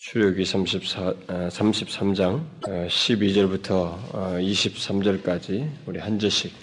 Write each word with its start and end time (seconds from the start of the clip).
출애굽기 0.00 0.46
34, 0.46 1.12
33장 1.50 2.42
12절부터 2.62 3.98
23절까지 4.10 5.68
우리 5.84 5.98
한 5.98 6.18
절씩 6.18 6.54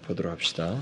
보도록 0.00 0.32
합시다. 0.32 0.80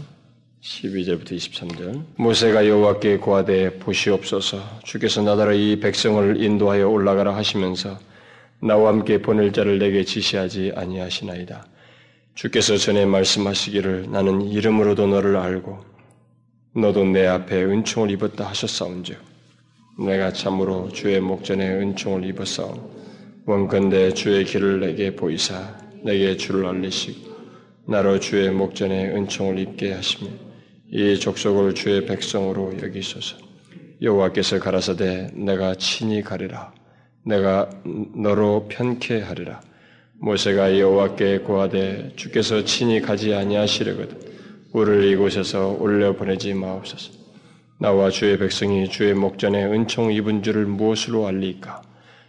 12절부터 0.63 1.33
23절. 1.33 2.05
모세가 2.15 2.69
여호와께 2.69 3.17
고하되 3.17 3.81
보시옵소서 3.81 4.63
주께서 4.85 5.23
나더러 5.23 5.55
이 5.55 5.81
백성을 5.81 6.41
인도하여 6.41 6.89
올라가라 6.89 7.35
하시면서 7.35 7.99
나와 8.61 8.91
함께 8.91 9.21
보낼 9.21 9.53
자를 9.53 9.81
내게 9.81 10.05
지시하지 10.05 10.75
아니하시나이다. 10.77 11.67
주께서 12.37 12.77
전에 12.77 13.07
말씀하시기를 13.07 14.13
나는 14.13 14.41
이름으로도 14.43 15.09
너를 15.09 15.35
알고 15.37 15.81
너도 16.77 17.05
내 17.07 17.27
앞에 17.27 17.65
은총을 17.65 18.13
입었다 18.13 18.47
하셨사온즉 18.47 19.34
내가 19.99 20.33
참으로 20.33 20.89
주의 20.89 21.21
목전에 21.21 21.69
은총을 21.69 22.25
입었사오. 22.25 22.91
원컨대 23.47 24.15
주의 24.15 24.45
길을 24.45 24.81
내게 24.81 25.15
보이사 25.15 25.77
내게 26.03 26.37
주를 26.37 26.67
알리시고 26.67 27.35
나로 27.87 28.19
주의 28.19 28.51
목전에 28.51 29.11
은총을 29.15 29.59
입게 29.59 29.93
하시며 29.93 30.31
이 30.91 31.19
족속을 31.19 31.75
주의 31.75 32.05
백성으로 32.07 32.75
여기소서. 32.83 33.37
여호와께서 34.03 34.59
가라사대 34.59 35.31
내가 35.35 35.75
친히 35.77 36.23
가리라. 36.23 36.75
내가 37.25 37.71
너로 38.17 38.67
편케 38.69 39.21
하리라. 39.21 39.61
모세가 40.21 40.79
여호와께 40.79 41.39
고하되 41.39 42.13
주께서 42.17 42.65
친히 42.65 43.01
가지 43.01 43.35
아니하시려거든 43.35 44.19
우리를 44.73 45.13
이곳에서 45.13 45.77
올려 45.79 46.15
보내지 46.15 46.55
마옵소서. 46.55 47.24
나와 47.79 48.09
주의 48.09 48.39
백성이 48.39 48.89
주의 48.89 49.15
목전에 49.15 49.65
은총 49.65 50.13
입은 50.13 50.43
줄을 50.43 50.65
무엇으로 50.65 51.27
알리까? 51.27 51.83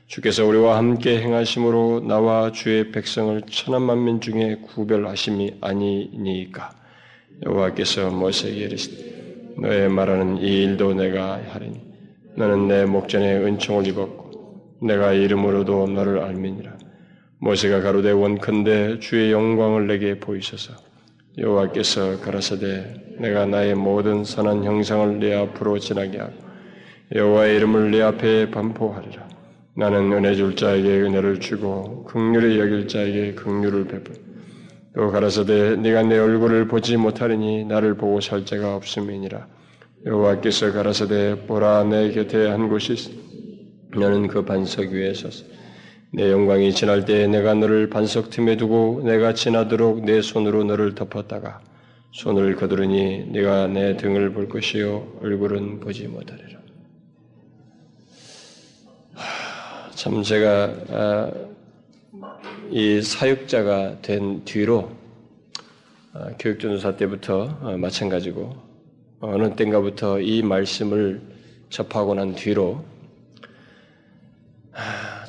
주께서 0.07 0.45
우리와 0.45 0.77
함께 0.77 1.21
행하심으로 1.21 2.05
나와 2.07 2.51
주의 2.51 2.91
백성을 2.91 3.41
천한 3.49 3.83
만민 3.83 4.21
중에 4.21 4.55
구별하심이 4.63 5.57
아니니까. 5.61 6.71
여호와께서 7.45 8.09
모세에게 8.09 8.61
이르시되 8.61 9.15
너의 9.59 9.89
말하는 9.89 10.37
이 10.37 10.63
일도 10.63 10.93
내가 10.95 11.39
하리니 11.49 11.79
너는 12.35 12.67
내 12.67 12.85
목전에 12.85 13.37
은총을 13.37 13.87
입었고 13.87 14.25
내가 14.81 15.13
이름으로도 15.13 15.87
너를 15.87 16.19
알미니라. 16.19 16.75
모세가 17.39 17.81
가로되 17.81 18.11
원컨대 18.11 18.99
주의 18.99 19.31
영광을 19.31 19.87
내게 19.87 20.19
보이소서. 20.19 20.73
여호와께서 21.37 22.21
가라사대 22.21 23.17
내가 23.19 23.45
나의 23.45 23.75
모든 23.75 24.23
선한 24.23 24.63
형상을 24.63 25.19
내 25.19 25.33
앞으로 25.33 25.79
지나게 25.79 26.19
하고 26.19 26.33
여호와의 27.13 27.57
이름을 27.57 27.91
내 27.91 28.01
앞에 28.01 28.51
반포하리라. 28.51 29.27
나는 29.75 30.13
은혜 30.13 30.33
줄 30.35 30.55
자에게 30.55 31.01
은혜를 31.01 31.41
주고 31.41 32.05
극률을 32.05 32.57
여길 32.57 32.87
자에게 32.87 33.33
극률을 33.33 33.85
베풀. 33.85 34.15
또 34.95 35.11
가라사대 35.11 35.75
네가 35.75 36.03
내 36.03 36.17
얼굴을 36.17 36.69
보지 36.69 36.95
못하리니 36.95 37.65
나를 37.65 37.95
보고 37.95 38.21
살 38.21 38.45
자가 38.45 38.75
없음이니라. 38.77 39.47
여호와께서 40.05 40.71
가라사대 40.71 41.45
보라 41.47 41.83
내 41.83 42.11
곁에 42.11 42.47
한 42.47 42.69
곳이 42.69 42.93
있 42.93 43.11
너는 43.97 44.27
그 44.27 44.45
반석 44.45 44.85
위에 44.85 45.13
섰어. 45.13 45.43
내 46.15 46.31
영광이 46.31 46.73
지날 46.73 47.03
때에 47.03 47.27
내가 47.27 47.53
너를 47.53 47.89
반석 47.89 48.29
틈에 48.29 48.55
두고 48.55 49.01
내가 49.03 49.33
지나도록 49.33 50.05
내 50.05 50.21
손으로 50.21 50.63
너를 50.63 50.95
덮었다가 50.95 51.59
손을 52.13 52.55
거두르니 52.55 53.25
네가 53.33 53.67
내 53.67 53.97
등을 53.97 54.31
볼 54.31 54.47
것이요 54.47 55.19
얼굴은 55.21 55.81
보지 55.81 56.07
못하리라. 56.07 56.57
참 59.93 60.23
제가 60.23 60.73
아, 60.89 61.31
이 62.71 63.01
사역자가 63.01 64.01
된 64.01 64.45
뒤로 64.45 64.91
아, 66.13 66.29
교육전도사 66.39 66.95
때부터 66.95 67.57
아, 67.61 67.75
마찬가지고 67.75 68.55
어느 69.19 69.53
때인가부터 69.53 70.21
이 70.21 70.41
말씀을 70.43 71.21
접하고 71.69 72.13
난 72.13 72.33
뒤로 72.35 72.85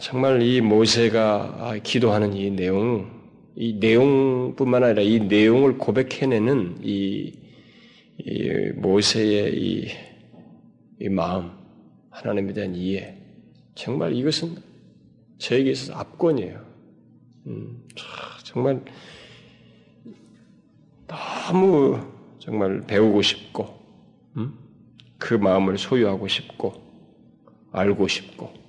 정말 0.07 0.41
이 0.41 0.61
모세가 0.61 1.81
기도하는 1.83 2.33
이 2.33 2.49
내용, 2.49 3.11
이 3.57 3.73
내용뿐만 3.81 4.85
아니라 4.85 5.03
이 5.03 5.19
내용을 5.19 5.79
고백해내는 5.79 6.79
이, 6.81 7.33
이 8.19 8.71
모세의 8.77 9.61
이, 9.61 9.89
이 11.01 11.09
마음, 11.09 11.51
하나님에 12.11 12.53
대한 12.53 12.77
이해, 12.77 13.17
정말 13.75 14.15
이것은 14.15 14.55
저에게 15.39 15.73
있어서 15.73 15.99
압권이에요. 15.99 16.65
음, 17.49 17.83
정말 18.45 18.85
너무 21.09 21.99
정말 22.39 22.81
배우고 22.87 23.23
싶고, 23.23 23.77
음? 24.37 24.57
그 25.19 25.35
마음을 25.35 25.77
소유하고 25.77 26.29
싶고, 26.29 26.75
알고 27.73 28.07
싶고, 28.07 28.66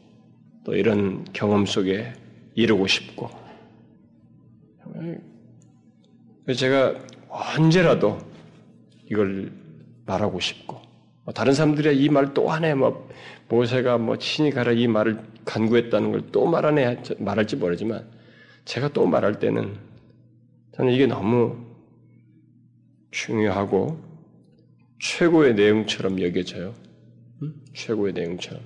또 0.67 0.75
이런 0.75 1.23
경험 1.31 1.65
속에 1.65 2.11
이루고 2.53 2.87
싶고 2.87 3.29
제가 6.53 6.93
언제라도 7.29 8.17
이걸 9.09 9.49
말하고 10.05 10.41
싶고 10.41 10.81
뭐 11.23 11.33
다른 11.33 11.53
사람들이 11.53 12.03
이 12.03 12.09
말 12.09 12.33
또 12.33 12.49
하네 12.49 12.75
뭐 12.75 13.07
모세가 13.47 13.97
뭐 13.97 14.17
친히 14.17 14.51
가라 14.51 14.73
이 14.73 14.87
말을 14.87 15.17
간구했다는 15.45 16.11
걸 16.11 16.31
또 16.33 16.45
말하네 16.45 17.01
말할지 17.19 17.55
모르지만 17.55 18.05
제가 18.65 18.89
또 18.89 19.05
말할 19.07 19.39
때는 19.39 19.73
저는 20.75 20.91
이게 20.91 21.07
너무 21.07 21.55
중요하고 23.11 23.97
최고의 24.99 25.55
내용처럼 25.55 26.21
여겨져요. 26.21 26.73
음? 27.41 27.55
최고의 27.73 28.11
내용처럼. 28.13 28.61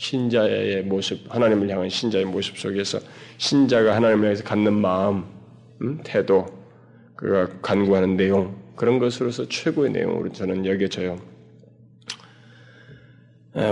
신자의 0.00 0.82
모습, 0.82 1.18
하나님을 1.28 1.68
향한 1.68 1.90
신자의 1.90 2.24
모습 2.24 2.56
속에서 2.56 2.98
신자가 3.36 3.94
하나님을 3.96 4.24
향해서 4.24 4.42
갖는 4.44 4.72
마음, 4.72 5.24
음, 5.82 6.00
태도, 6.02 6.46
그가 7.14 7.48
간구하는 7.60 8.16
내용 8.16 8.56
그런 8.76 8.98
것으로서 8.98 9.46
최고의 9.46 9.90
내용으로 9.90 10.32
저는 10.32 10.64
여겨져요. 10.64 11.18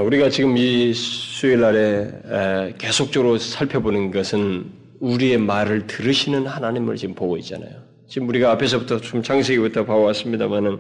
우리가 0.05 0.29
지금 0.29 0.59
이 0.59 0.93
수요일 0.93 1.61
날에 1.61 2.75
계속적으로 2.77 3.39
살펴보는 3.39 4.11
것은 4.11 4.71
우리의 5.01 5.39
말을 5.39 5.87
들으시는 5.87 6.47
하나님을 6.47 6.97
지금 6.97 7.15
보고 7.15 7.39
있잖아요. 7.39 7.73
지금 8.07 8.29
우리가 8.29 8.51
앞에서부터 8.53 9.01
좀 9.01 9.23
창세기부터 9.23 9.87
봐왔습니다만은 9.87 10.79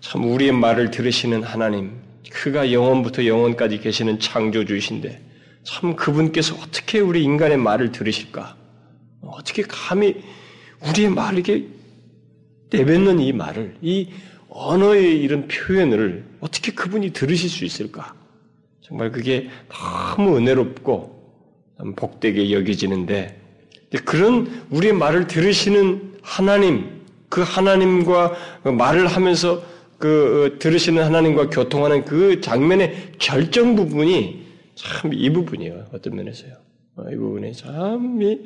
참 0.00 0.24
우리의 0.30 0.52
말을 0.52 0.90
들으시는 0.90 1.44
하나님, 1.44 2.11
그가 2.30 2.72
영원부터 2.72 3.26
영원까지 3.26 3.80
계시는 3.80 4.20
창조주이신데 4.20 5.22
참 5.64 5.96
그분께서 5.96 6.56
어떻게 6.56 6.98
우리 7.00 7.22
인간의 7.22 7.56
말을 7.56 7.92
들으실까? 7.92 8.56
어떻게 9.22 9.62
감히 9.62 10.22
우리의 10.88 11.10
말을 11.10 11.38
이렇게 11.38 11.66
내뱉는 12.70 13.20
이 13.20 13.32
말을, 13.32 13.76
이 13.82 14.08
언어의 14.48 15.20
이런 15.20 15.48
표현을 15.48 16.24
어떻게 16.40 16.72
그분이 16.72 17.12
들으실 17.12 17.48
수 17.48 17.64
있을까? 17.64 18.14
정말 18.80 19.12
그게 19.12 19.48
너무 19.68 20.36
은혜롭고 20.36 21.22
복되게 21.96 22.52
여겨지는데 22.52 23.40
그런 24.04 24.64
우리의 24.70 24.92
말을 24.94 25.26
들으시는 25.26 26.18
하나님, 26.22 27.02
그 27.28 27.42
하나님과 27.42 28.34
말을 28.64 29.06
하면서 29.06 29.62
그 30.02 30.08
어, 30.56 30.58
들으시는 30.58 31.00
하나님과 31.00 31.48
교통하는 31.48 32.04
그 32.04 32.40
장면의 32.40 33.12
결정 33.20 33.76
부분이 33.76 34.42
참 34.74 35.12
이 35.12 35.30
부분이에요. 35.30 35.84
어떤 35.92 36.16
면에서요. 36.16 36.54
어, 36.96 37.04
이 37.12 37.14
부분이 37.16 37.52
참 37.52 38.20
이, 38.20 38.40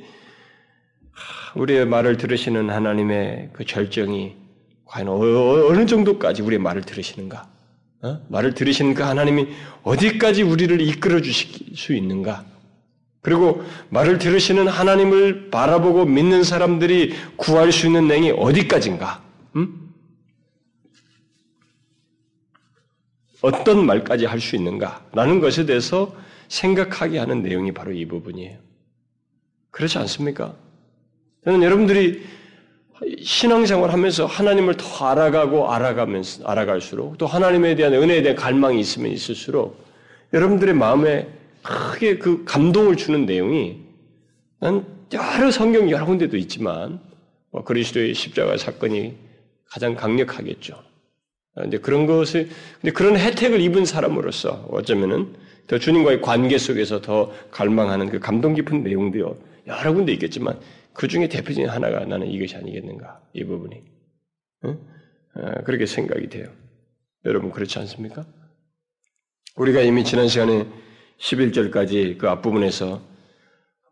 우리의 1.55 1.87
말을 1.87 2.19
들으시는 2.19 2.69
하나님의 2.69 3.51
그 3.55 3.65
절정이 3.65 4.35
과연 4.85 5.09
어, 5.09 5.15
어느 5.71 5.87
정도까지 5.87 6.43
우리의 6.43 6.59
말을 6.59 6.83
들으시는가? 6.83 7.49
어? 8.03 8.21
말을 8.29 8.53
들으시는 8.53 8.93
그 8.93 9.03
하나님이 9.03 9.49
어디까지 9.83 10.43
우리를 10.43 10.79
이끌어 10.83 11.23
주실 11.23 11.75
수 11.75 11.95
있는가? 11.95 12.45
그리고 13.23 13.65
말을 13.89 14.19
들으시는 14.19 14.69
하나님을 14.69 15.49
바라보고 15.51 16.05
믿는 16.05 16.45
사람들이 16.45 17.15
구할 17.37 17.73
수 17.73 17.87
있는 17.87 18.09
냉이 18.09 18.33
어디까지인가? 18.33 19.23
음? 19.57 19.86
어떤 23.43 23.85
말까지 23.85 24.25
할 24.27 24.41
수 24.41 24.57
있는가라는 24.57 25.41
것에 25.41 25.67
대해서 25.67 26.15
생각하게 26.49 27.19
하는 27.19 27.43
내용이 27.43 27.73
바로 27.73 27.93
이 27.93 28.07
부분이에요. 28.07 28.59
그렇지 29.71 29.99
않습니까? 29.99 30.55
저는 31.45 31.63
여러분들이 31.63 32.25
신앙생활 33.21 33.91
하면서 33.93 34.25
하나님을 34.25 34.77
더 34.77 35.07
알아가고 35.11 35.71
알아가면서 35.71 36.45
알아갈수록 36.45 37.19
또 37.19 37.27
하나님에 37.27 37.75
대한 37.75 37.93
은혜에 37.93 38.23
대한 38.23 38.37
갈망이 38.37 38.81
있으면 38.81 39.11
있을수록 39.13 39.85
여러분들의 40.33 40.75
마음에 40.75 41.29
크게 41.63 42.19
그 42.19 42.45
감동을 42.45 42.97
주는 42.97 43.27
내용이 43.27 43.83
난 44.61 44.87
여러 45.13 45.51
성경 45.51 45.91
여러 45.91 46.07
군데도 46.07 46.37
있지만 46.39 47.01
뭐 47.51 47.65
그리스도의 47.65 48.15
십자가 48.15 48.57
사건이 48.57 49.15
가장 49.69 49.95
강력하겠죠. 49.95 50.83
근데 51.63 51.79
그런 51.79 52.07
것을 52.07 52.49
근데 52.81 52.93
그런 52.93 53.17
혜택을 53.17 53.61
입은 53.61 53.87
사람으로서 53.87 54.67
어쩌면은 54.71 55.35
더 55.67 55.79
주님과의 55.79 56.21
관계 56.21 56.59
속에서 56.59 57.01
더 57.01 57.33
갈망하는 57.51 58.11
그 58.11 58.19
감동 58.19 58.55
깊은 58.55 58.83
내용도요 58.83 59.37
여러 59.67 59.93
군데 59.95 60.13
있겠지만 60.13 60.61
그 60.93 61.09
중에 61.09 61.29
대표적인 61.29 61.69
하나가 61.69 62.05
나는 62.05 62.29
이것이 62.29 62.57
아니겠는가 62.57 63.21
이 63.33 63.45
부분이 63.45 63.83
응? 64.65 64.79
어, 65.35 65.63
그렇게 65.65 65.87
생각이 65.87 66.29
돼요. 66.29 66.49
여러분 67.25 67.51
그렇지 67.51 67.79
않습니까? 67.81 68.25
우리가 69.57 69.81
이미 69.81 70.05
지난 70.05 70.29
시간에 70.29 70.67
11절까지 71.19 72.19
그 72.19 72.29
앞부분에서 72.29 73.01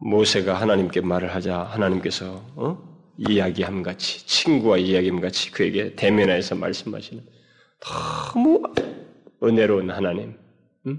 모세가 0.01 0.55
하나님께 0.55 1.01
말을 1.01 1.35
하자 1.35 1.59
하나님께서 1.59 2.43
어? 2.57 2.95
이야기함 3.17 3.83
같이 3.83 4.27
친구와 4.27 4.79
이야기함 4.79 5.21
같이 5.21 5.51
그에게 5.51 5.95
대면해서 5.95 6.55
말씀하시는 6.55 7.34
너무 7.85 8.63
은혜로운 9.43 9.91
하나님, 9.91 10.35
응? 10.87 10.99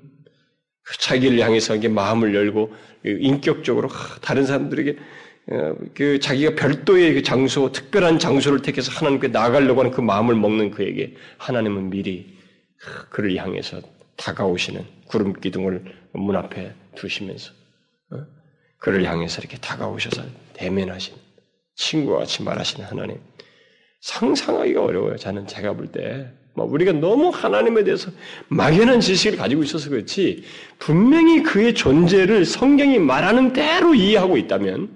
자기를 1.00 1.40
향해서 1.40 1.76
이게 1.76 1.88
마음을 1.88 2.36
열고 2.36 2.74
인격적으로 3.04 3.90
다른 4.22 4.46
사람들에게 4.46 4.98
어, 5.48 5.76
그 5.94 6.20
자기가 6.20 6.56
별도의 6.56 7.14
그 7.14 7.22
장소, 7.22 7.72
특별한 7.72 8.18
장소를 8.18 8.62
택해서 8.62 8.92
하나님께 8.92 9.28
나가려고 9.28 9.82
하는 9.82 9.92
그 9.92 10.02
마음을 10.02 10.36
먹는 10.36 10.72
그에게 10.72 11.16
하나님은 11.38 11.92
미리 11.92 12.36
그를 13.10 13.36
향해서 13.36 13.82
다가오시는 14.18 14.84
구름 15.08 15.34
기둥을 15.34 15.84
문 16.14 16.36
앞에 16.36 16.74
두시면서 16.96 17.52
어? 18.12 18.26
그를 18.80 19.06
향해서 19.06 19.42
이렇게 19.42 19.58
다가오셔서 19.58 20.24
대면하신 20.54 21.16
친구와 21.76 22.20
같이 22.20 22.42
말하시는 22.42 22.86
하나님 22.88 23.20
상상하기가 24.02 24.84
어려워요. 24.84 25.18
저는 25.18 25.48
제가 25.48 25.74
볼 25.74 25.92
때. 25.92 26.32
뭐 26.56 26.66
우리가 26.66 26.94
너무 26.94 27.30
하나님에 27.30 27.84
대해서 27.84 28.10
막연한 28.48 29.02
지식을 29.02 29.38
가지고 29.38 29.63
있어서 29.63 29.90
그렇지 29.90 30.44
분명히 30.80 31.44
그의 31.44 31.74
존재를 31.75 32.46
성경이 32.46 32.98
말하는 32.98 33.52
대로 33.54 33.94
이해하고 33.94 34.38
있다면 34.38 34.90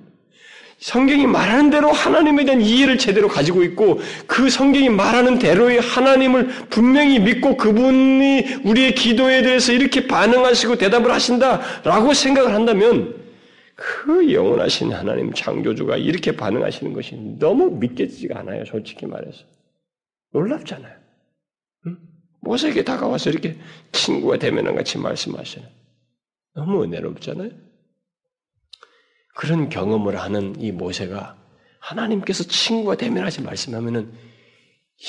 성경이 0.80 1.28
말하는 1.28 1.70
대로 1.70 1.92
하나님에 1.92 2.46
대한 2.46 2.62
이해를 2.62 2.98
제대로 2.98 3.28
가지고 3.28 3.64
있고 3.64 4.00
그 4.26 4.50
성경이 4.50 4.88
말하는 4.88 5.38
대로의 5.38 5.82
하나님을 5.82 6.48
분명히 6.70 7.20
믿고 7.20 7.58
그분이 7.58 8.62
우리의 8.64 8.96
기도에 8.96 9.42
대해서 9.42 9.74
이렇게 9.74 10.08
반응하시고 10.08 10.78
대답을 10.78 11.12
하신다라고 11.12 12.14
생각을 12.14 12.54
한다면 12.54 13.16
그 13.76 14.32
영원하신 14.32 14.94
하나님 14.94 15.34
창조주가 15.34 15.98
이렇게 15.98 16.34
반응하시는 16.34 16.94
것이 16.94 17.16
너무 17.38 17.72
믿겨지지가 17.72 18.40
않아요. 18.40 18.64
솔직히 18.66 19.06
말해서. 19.06 19.40
놀랍잖아요. 20.32 20.99
응? 22.44 22.50
모세에게 22.50 22.84
다가와서 22.84 23.30
이렇게 23.30 23.58
친구가 23.92 24.38
되면 24.38 24.76
같이 24.76 24.98
말씀하시는. 24.98 25.68
너무 26.56 26.84
은혜롭잖아요. 26.84 27.52
그런 29.36 29.70
경험을 29.70 30.20
하는 30.20 30.60
이 30.60 30.72
모세가 30.72 31.38
하나님께서 31.80 32.44
친구가 32.44 32.98
되면하시 32.98 33.42
말씀하면은 33.42 34.12
이 34.98 35.06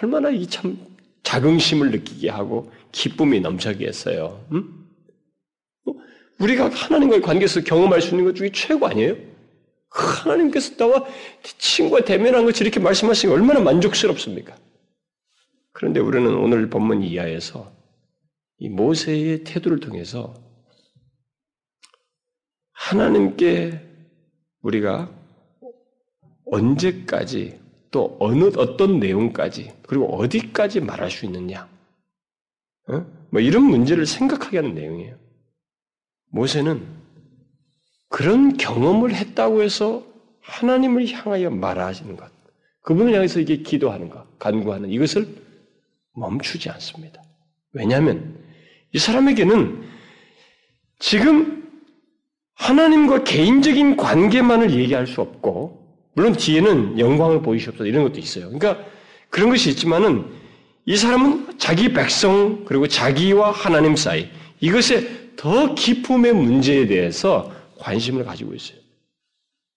얼마나 0.00 0.30
이 0.30 0.46
참 0.46 0.78
자긍심을 1.24 1.90
느끼게 1.90 2.28
하고 2.28 2.70
기쁨이 2.92 3.40
넘쳐게 3.40 3.86
했어요. 3.86 4.44
응? 4.52 4.64
우리가 6.38 6.68
하나님과의 6.68 7.22
관계에서 7.22 7.62
경험할 7.62 8.02
수 8.02 8.10
있는 8.10 8.24
것 8.24 8.34
중에 8.34 8.50
최고 8.52 8.86
아니에요? 8.86 9.16
하나님께서 9.88 10.76
나와 10.76 11.04
친구가 11.58 12.04
대면한 12.04 12.44
것이 12.44 12.62
이렇게 12.62 12.78
말씀하시니 12.80 13.32
얼마나 13.32 13.60
만족스럽습니까? 13.60 14.54
그런데 15.74 16.00
우리는 16.00 16.32
오늘 16.36 16.70
본문 16.70 17.02
이하에서 17.02 17.70
이 18.58 18.68
모세의 18.68 19.42
태도를 19.44 19.80
통해서 19.80 20.32
하나님께 22.72 23.80
우리가 24.62 25.12
언제까지 26.46 27.60
또 27.90 28.16
어느 28.20 28.44
어떤 28.56 29.00
내용까지 29.00 29.72
그리고 29.86 30.16
어디까지 30.16 30.80
말할 30.80 31.10
수 31.10 31.26
있느냐, 31.26 31.68
어? 32.88 33.06
뭐 33.30 33.40
이런 33.40 33.64
문제를 33.64 34.06
생각하게 34.06 34.58
하는 34.58 34.74
내용이에요. 34.74 35.18
모세는 36.30 36.86
그런 38.08 38.56
경험을 38.56 39.12
했다고 39.14 39.62
해서 39.62 40.06
하나님을 40.40 41.08
향하여 41.08 41.50
말하시는 41.50 42.16
것, 42.16 42.30
그분을 42.82 43.12
향해서 43.12 43.40
이게 43.40 43.56
기도하는 43.56 44.08
것, 44.08 44.38
간구하는 44.38 44.90
이것을 44.90 45.43
멈추지 46.16 46.70
않습니다. 46.70 47.22
왜냐하면 47.72 48.38
이 48.92 48.98
사람에게는 48.98 49.82
지금 50.98 51.70
하나님과 52.54 53.24
개인적인 53.24 53.96
관계만을 53.96 54.70
얘기할 54.72 55.06
수 55.06 55.20
없고, 55.20 55.84
물론 56.14 56.32
뒤에는 56.34 56.98
영광을 56.98 57.42
보이시옵소서 57.42 57.86
이런 57.86 58.04
것도 58.04 58.20
있어요. 58.20 58.48
그러니까 58.50 58.84
그런 59.28 59.50
것이 59.50 59.70
있지만은 59.70 60.26
이 60.86 60.96
사람은 60.96 61.58
자기 61.58 61.92
백성 61.92 62.64
그리고 62.64 62.86
자기와 62.86 63.50
하나님 63.50 63.96
사이 63.96 64.28
이것에 64.60 65.34
더 65.36 65.74
기품의 65.74 66.32
문제에 66.34 66.86
대해서 66.86 67.52
관심을 67.78 68.24
가지고 68.24 68.54
있어요. 68.54 68.78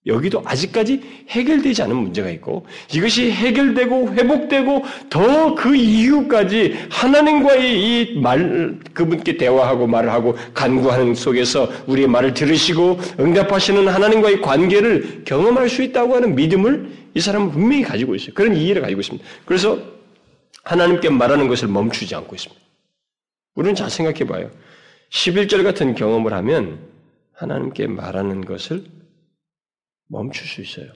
여기도 0.08 0.42
아직까지 0.46 1.02
해결되지 1.30 1.84
않은 1.84 1.96
문제가 1.96 2.30
있고 2.32 2.66
이것이 2.94 3.32
해결되고 3.32 4.14
회복되고 4.14 4.84
더 5.10 5.56
그 5.56 5.76
이후까지 5.76 6.76
하나님과의 6.90 8.14
이 8.14 8.20
말 8.22 8.80
그분께 8.94 9.38
대화하고 9.38 9.88
말을 9.88 10.12
하고 10.12 10.36
간구하는 10.54 11.14
속에서 11.16 11.70
우리의 11.88 12.08
말을 12.08 12.34
들으시고 12.34 13.00
응답하시는 13.20 13.88
하나님과의 13.88 14.42
관계를 14.42 15.24
경험할 15.26 15.70
수 15.70 15.84
있다고 15.84 16.16
하는 16.16 16.36
믿음을 16.36 16.90
이 17.14 17.20
사람은 17.20 17.52
분명히 17.52 17.84
가지고 17.84 18.16
있어요. 18.16 18.34
그런 18.34 18.56
이해를 18.56 18.82
가지고 18.82 19.02
있습니다. 19.02 19.28
그래서 19.46 19.80
하나님께 20.64 21.10
말하는 21.10 21.48
것을 21.48 21.68
멈추지 21.68 22.14
않고 22.16 22.36
있습니다. 22.36 22.62
우리는 23.56 23.76
잘 23.76 23.90
생각해 23.90 24.26
봐요. 24.26 24.50
11절 25.12 25.64
같은 25.64 25.96
경험을 25.96 26.34
하면 26.34 26.80
하나님께 27.34 27.88
말하는 27.88 28.46
것을 28.46 28.84
멈출 30.08 30.48
수 30.48 30.62
있어요. 30.62 30.92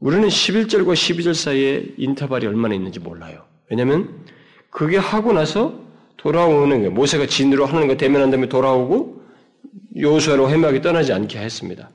우리는 0.00 0.28
11절과 0.28 0.92
12절 0.92 1.34
사이에 1.34 1.86
인터벌이 1.96 2.46
얼마나 2.46 2.74
있는지 2.74 3.00
몰라요. 3.00 3.44
왜냐하면 3.70 4.24
그게 4.70 4.96
하고 4.96 5.32
나서 5.32 5.80
돌아오는 6.16 6.76
거예요. 6.76 6.90
모세가 6.90 7.26
진으로 7.26 7.66
하나님과 7.66 7.96
대면한 7.96 8.30
다음에 8.30 8.48
돌아오고 8.48 9.22
요수아로 9.96 10.50
헤매하게 10.50 10.80
떠나지 10.80 11.12
않게 11.12 11.38
했습니다. 11.38 11.90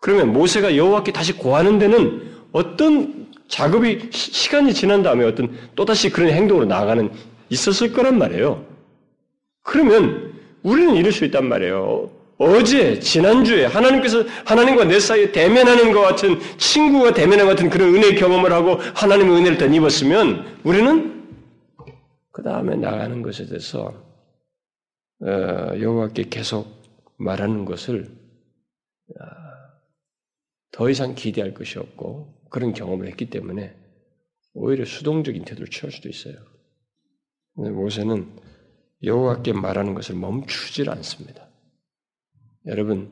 그러면 0.00 0.32
모세가 0.32 0.76
여호와께 0.76 1.12
다시 1.12 1.32
고하는 1.32 1.78
데는 1.78 2.30
어떤 2.52 3.26
작업이 3.48 4.10
시간이 4.12 4.74
지난 4.74 5.02
다음에 5.02 5.24
어떤 5.24 5.56
또다시 5.74 6.10
그런 6.10 6.30
행동으로 6.30 6.66
나가는 6.66 7.10
있었을 7.48 7.92
거란 7.92 8.18
말이에요. 8.18 8.64
그러면 9.62 10.34
우리는 10.62 10.94
이럴 10.94 11.12
수 11.12 11.24
있단 11.24 11.48
말이에요. 11.48 12.10
어제, 12.38 12.98
지난주에 13.00 13.64
하나님께서 13.64 14.24
하나님과 14.44 14.84
내 14.84 15.00
사이에 15.00 15.32
대면하는 15.32 15.92
것 15.92 16.02
같은 16.02 16.38
친구가 16.58 17.14
대면하는 17.14 17.46
것 17.46 17.56
같은 17.56 17.70
그런 17.70 17.94
은혜 17.94 18.14
경험을 18.14 18.52
하고 18.52 18.74
하나님의 18.74 19.36
은혜를 19.36 19.58
더 19.58 19.66
입었으면 19.66 20.60
우리는 20.62 21.16
그 22.32 22.42
다음에 22.42 22.76
나가는 22.76 23.22
것에 23.22 23.46
대해서 23.46 24.04
어, 25.22 25.80
여호와께 25.80 26.24
계속 26.28 26.68
말하는 27.16 27.64
것을 27.64 28.14
아, 29.18 29.24
더 30.72 30.90
이상 30.90 31.14
기대할 31.14 31.54
것이 31.54 31.78
없고 31.78 32.48
그런 32.50 32.74
경험을 32.74 33.06
했기 33.06 33.30
때문에 33.30 33.74
오히려 34.52 34.84
수동적인 34.84 35.44
태도를 35.44 35.68
취할 35.68 35.90
수도 35.90 36.10
있어요. 36.10 36.34
모세는 37.54 38.38
여호와께 39.02 39.54
말하는 39.54 39.94
것을 39.94 40.16
멈추질 40.16 40.90
않습니다. 40.90 41.45
여러분, 42.66 43.10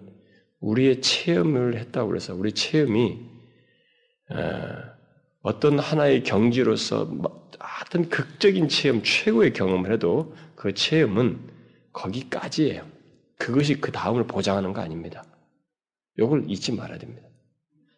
우리의 0.61 1.01
체험을 1.01 1.77
했다고 1.77 2.09
그래서 2.09 2.35
우리 2.35 2.53
체험이 2.53 3.19
어, 4.31 4.95
어떤 5.43 5.79
하나의 5.79 6.23
경지로서 6.23 7.09
어떤 7.83 8.09
극적인 8.09 8.69
체험, 8.69 9.03
최고의 9.03 9.53
경험을 9.53 9.93
해도 9.93 10.35
그 10.55 10.73
체험은 10.73 11.39
거기까지예요. 11.93 12.87
그것이 13.39 13.81
그 13.81 13.93
다음을 13.93 14.27
보장하는 14.27 14.73
거 14.73 14.81
아닙니다. 14.81 15.23
이걸 16.19 16.45
잊지 16.49 16.73
말아야 16.73 16.99
됩니다. 16.99 17.29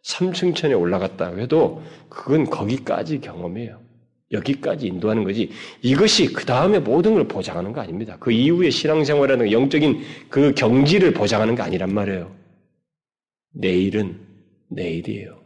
삼층천에 0.02 0.74
올라갔다 0.74 1.36
해도 1.36 1.82
그건 2.08 2.44
거기까지 2.44 3.20
경험이에요. 3.20 3.85
여기까지 4.32 4.88
인도하는 4.88 5.24
거지. 5.24 5.50
이것이 5.82 6.32
그 6.32 6.44
다음에 6.44 6.78
모든 6.78 7.14
걸 7.14 7.28
보장하는 7.28 7.72
거 7.72 7.80
아닙니다. 7.80 8.16
그 8.18 8.32
이후에 8.32 8.70
신앙생활이라는 8.70 9.52
영적인 9.52 10.02
그 10.28 10.52
경지를 10.54 11.12
보장하는 11.12 11.54
게 11.54 11.62
아니란 11.62 11.94
말이에요. 11.94 12.34
내일은 13.52 14.20
내일이에요. 14.68 15.40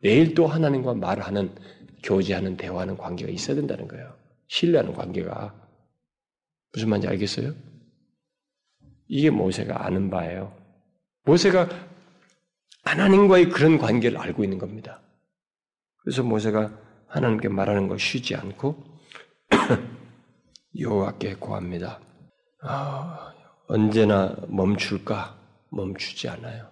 내일 0.00 0.34
또 0.34 0.46
하나님과 0.46 0.94
말하는, 0.94 1.54
교제하는, 2.02 2.56
대화하는 2.56 2.96
관계가 2.96 3.30
있어야 3.30 3.56
된다는 3.56 3.88
거예요. 3.88 4.14
신뢰하는 4.48 4.92
관계가. 4.94 5.54
무슨 6.72 6.88
말인지 6.88 7.08
알겠어요? 7.08 7.54
이게 9.08 9.30
모세가 9.30 9.86
아는 9.86 10.10
바예요. 10.10 10.54
모세가 11.24 11.68
하나님과의 12.84 13.48
그런 13.50 13.78
관계를 13.78 14.18
알고 14.18 14.44
있는 14.44 14.58
겁니다. 14.58 15.02
그래서 16.02 16.22
모세가 16.22 16.87
하나님께 17.08 17.48
말하는 17.48 17.88
걸 17.88 17.98
쉬지 17.98 18.34
않고 18.34 18.84
여호와께 20.78 21.34
구합니다. 21.36 22.00
아, 22.62 23.34
언제나 23.66 24.36
멈출까? 24.48 25.36
멈추지 25.70 26.28
않아요. 26.28 26.70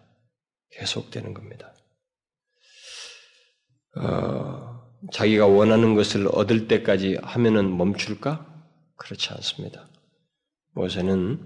계속되는 0.71 1.35
겁니다. 1.35 1.75
어, 3.97 4.83
자기가 5.13 5.47
원하는 5.47 5.95
것을 5.95 6.29
얻을 6.29 6.69
때까지 6.69 7.19
하면은 7.23 7.77
멈출까? 7.77 8.47
그렇지 8.97 9.31
않습니다. 9.35 9.89
모세는 10.73 11.41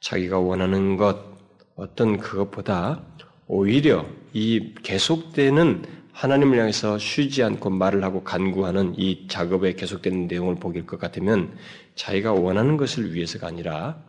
자기가 0.00 0.38
원하는 0.38 0.96
것, 0.96 1.32
어떤 1.74 2.18
그것보다 2.18 3.04
오히려 3.46 4.06
이 4.32 4.74
계속되는 4.82 6.01
하나님을 6.12 6.58
향해서 6.58 6.98
쉬지 6.98 7.42
않고 7.42 7.70
말을 7.70 8.04
하고 8.04 8.22
간구하는 8.22 8.94
이 8.98 9.26
작업에 9.28 9.74
계속되는 9.74 10.28
내용을 10.28 10.56
보길 10.56 10.86
것 10.86 10.98
같으면 10.98 11.56
자기가 11.94 12.32
원하는 12.32 12.76
것을 12.76 13.14
위해서가 13.14 13.46
아니라 13.48 14.04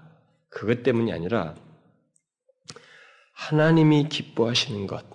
그것 0.50 0.84
때문이 0.84 1.12
아니라 1.12 1.56
하나님이 3.34 4.10
기뻐하시는 4.10 4.86
것, 4.86 5.06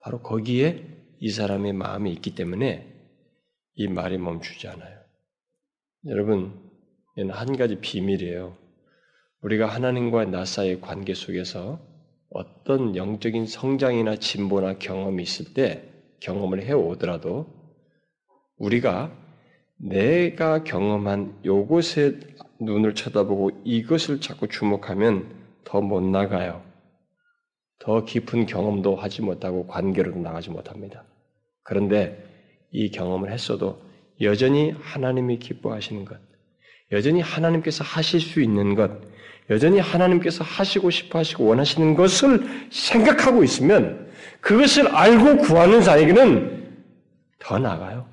바로 0.00 0.20
거기에 0.20 0.84
이 1.18 1.30
사람의 1.30 1.72
마음이 1.72 2.12
있기 2.12 2.34
때문에 2.34 2.94
이 3.74 3.88
말이 3.88 4.18
멈추지 4.18 4.68
않아요. 4.68 4.98
여러분, 6.06 6.70
얘는 7.16 7.34
한 7.34 7.56
가지 7.56 7.80
비밀이에요. 7.80 8.56
우리가 9.42 9.66
하나님과 9.66 10.26
나 10.26 10.44
사이의 10.44 10.80
관계 10.80 11.14
속에서 11.14 11.80
어떤 12.30 12.96
영적인 12.96 13.46
성장이나 13.46 14.16
진보나 14.16 14.78
경험이 14.78 15.22
있을 15.22 15.54
때 15.54 15.97
경험을 16.20 16.62
해오더라도 16.64 17.46
우리가 18.58 19.12
내가 19.76 20.64
경험한 20.64 21.40
요것에 21.44 22.18
눈을 22.60 22.94
쳐다보고 22.94 23.50
이것을 23.64 24.20
자꾸 24.20 24.48
주목하면 24.48 25.36
더 25.64 25.80
못 25.80 26.02
나가요. 26.02 26.62
더 27.78 28.04
깊은 28.04 28.46
경험도 28.46 28.96
하지 28.96 29.22
못하고 29.22 29.66
관계로도 29.66 30.18
나가지 30.18 30.50
못합니다. 30.50 31.04
그런데 31.62 32.24
이 32.72 32.90
경험을 32.90 33.30
했어도 33.30 33.80
여전히 34.20 34.72
하나님이 34.72 35.38
기뻐하시는 35.38 36.04
것, 36.04 36.18
여전히 36.90 37.20
하나님께서 37.20 37.84
하실 37.84 38.20
수 38.20 38.40
있는 38.42 38.74
것, 38.74 38.90
여전히 39.50 39.78
하나님께서 39.78 40.42
하시고 40.42 40.90
싶어 40.90 41.20
하시고 41.20 41.44
원하시는 41.46 41.94
것을 41.94 42.68
생각하고 42.70 43.44
있으면 43.44 44.07
그것을 44.40 44.88
알고 44.88 45.38
구하는 45.38 45.82
자에게는 45.82 46.84
더 47.38 47.58
나아가요. 47.58 48.08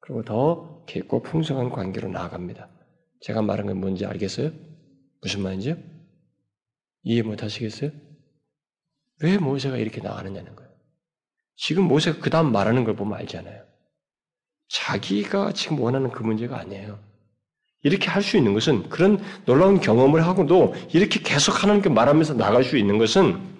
그리고 0.00 0.22
더 0.22 0.84
깊고 0.86 1.22
풍성한 1.22 1.70
관계로 1.70 2.08
나아갑니다. 2.08 2.68
제가 3.20 3.42
말한 3.42 3.66
건 3.66 3.80
뭔지 3.80 4.04
알겠어요? 4.04 4.50
무슨 5.22 5.42
말인지요? 5.42 5.76
이해 7.04 7.22
못 7.22 7.42
하시겠어요? 7.42 7.90
왜 9.22 9.38
모세가 9.38 9.76
이렇게 9.76 10.00
나가느냐는 10.00 10.54
거예요. 10.56 10.70
지금 11.56 11.84
모세가 11.84 12.18
그 12.20 12.30
다음 12.30 12.52
말하는 12.52 12.84
걸 12.84 12.96
보면 12.96 13.18
알잖아요. 13.20 13.62
자기가 14.68 15.52
지금 15.52 15.80
원하는 15.80 16.10
그 16.10 16.22
문제가 16.22 16.58
아니에요. 16.58 16.98
이렇게 17.82 18.08
할 18.08 18.22
수 18.22 18.36
있는 18.36 18.54
것은 18.54 18.88
그런 18.88 19.22
놀라운 19.44 19.78
경험을 19.80 20.26
하고도 20.26 20.74
이렇게 20.92 21.20
계속 21.20 21.62
하나님께 21.62 21.90
말하면서 21.90 22.34
나갈 22.34 22.64
수 22.64 22.76
있는 22.76 22.98
것은 22.98 23.53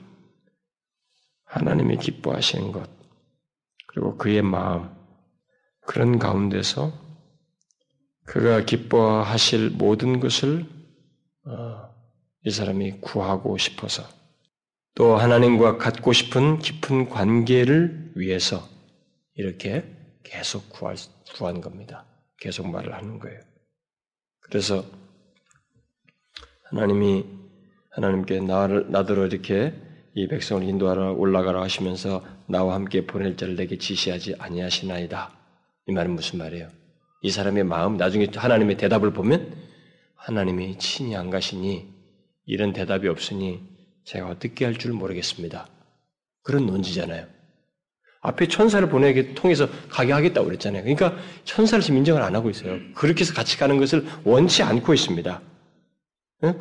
하나님이 1.54 1.98
기뻐하시는 1.98 2.72
것, 2.72 2.90
그리고 3.86 4.16
그의 4.16 4.42
마음, 4.42 4.90
그런 5.86 6.18
가운데서 6.18 6.92
그가 8.24 8.64
기뻐하실 8.64 9.70
모든 9.70 10.18
것을 10.18 10.66
어, 11.46 11.94
이 12.44 12.50
사람이 12.50 13.00
구하고 13.00 13.56
싶어서 13.56 14.02
또 14.96 15.16
하나님과 15.16 15.78
갖고 15.78 16.12
싶은 16.12 16.58
깊은 16.58 17.08
관계를 17.08 18.14
위해서 18.16 18.68
이렇게 19.34 19.84
계속 20.24 20.68
구할, 20.70 20.96
구한 21.36 21.60
겁니다. 21.60 22.04
계속 22.38 22.68
말을 22.68 22.94
하는 22.94 23.20
거예요. 23.20 23.40
그래서 24.40 24.84
하나님이 26.64 27.24
하나님께 27.90 28.40
나를 28.40 28.90
나더러 28.90 29.26
이렇게 29.26 29.93
이 30.16 30.28
백성을 30.28 30.62
인도하러 30.62 31.12
올라가라 31.12 31.60
하시면서 31.62 32.24
나와 32.46 32.74
함께 32.74 33.04
보낼 33.04 33.36
자를 33.36 33.56
내게 33.56 33.78
지시하지 33.78 34.36
아니하시나이다. 34.38 35.32
이 35.88 35.92
말은 35.92 36.12
무슨 36.12 36.38
말이에요? 36.38 36.68
이 37.22 37.30
사람의 37.30 37.64
마음 37.64 37.96
나중에 37.96 38.28
하나님의 38.34 38.76
대답을 38.76 39.12
보면 39.12 39.56
하나님이 40.14 40.78
친히 40.78 41.16
안 41.16 41.30
가시니 41.30 41.88
이런 42.46 42.72
대답이 42.72 43.08
없으니 43.08 43.60
제가 44.04 44.28
어떻게 44.28 44.64
할 44.64 44.74
줄 44.74 44.92
모르겠습니다. 44.92 45.66
그런 46.42 46.66
논지잖아요. 46.66 47.26
앞에 48.20 48.48
천사를 48.48 48.88
보내게 48.88 49.34
통해서 49.34 49.68
가게 49.88 50.12
하겠다고 50.12 50.46
그랬잖아요. 50.46 50.82
그러니까 50.82 51.16
천사를 51.44 51.82
지금 51.82 51.98
인정을 51.98 52.22
안 52.22 52.36
하고 52.36 52.50
있어요. 52.50 52.78
그렇게 52.94 53.20
해서 53.20 53.34
같이 53.34 53.58
가는 53.58 53.78
것을 53.78 54.06
원치 54.24 54.62
않고 54.62 54.94
있습니다. 54.94 55.42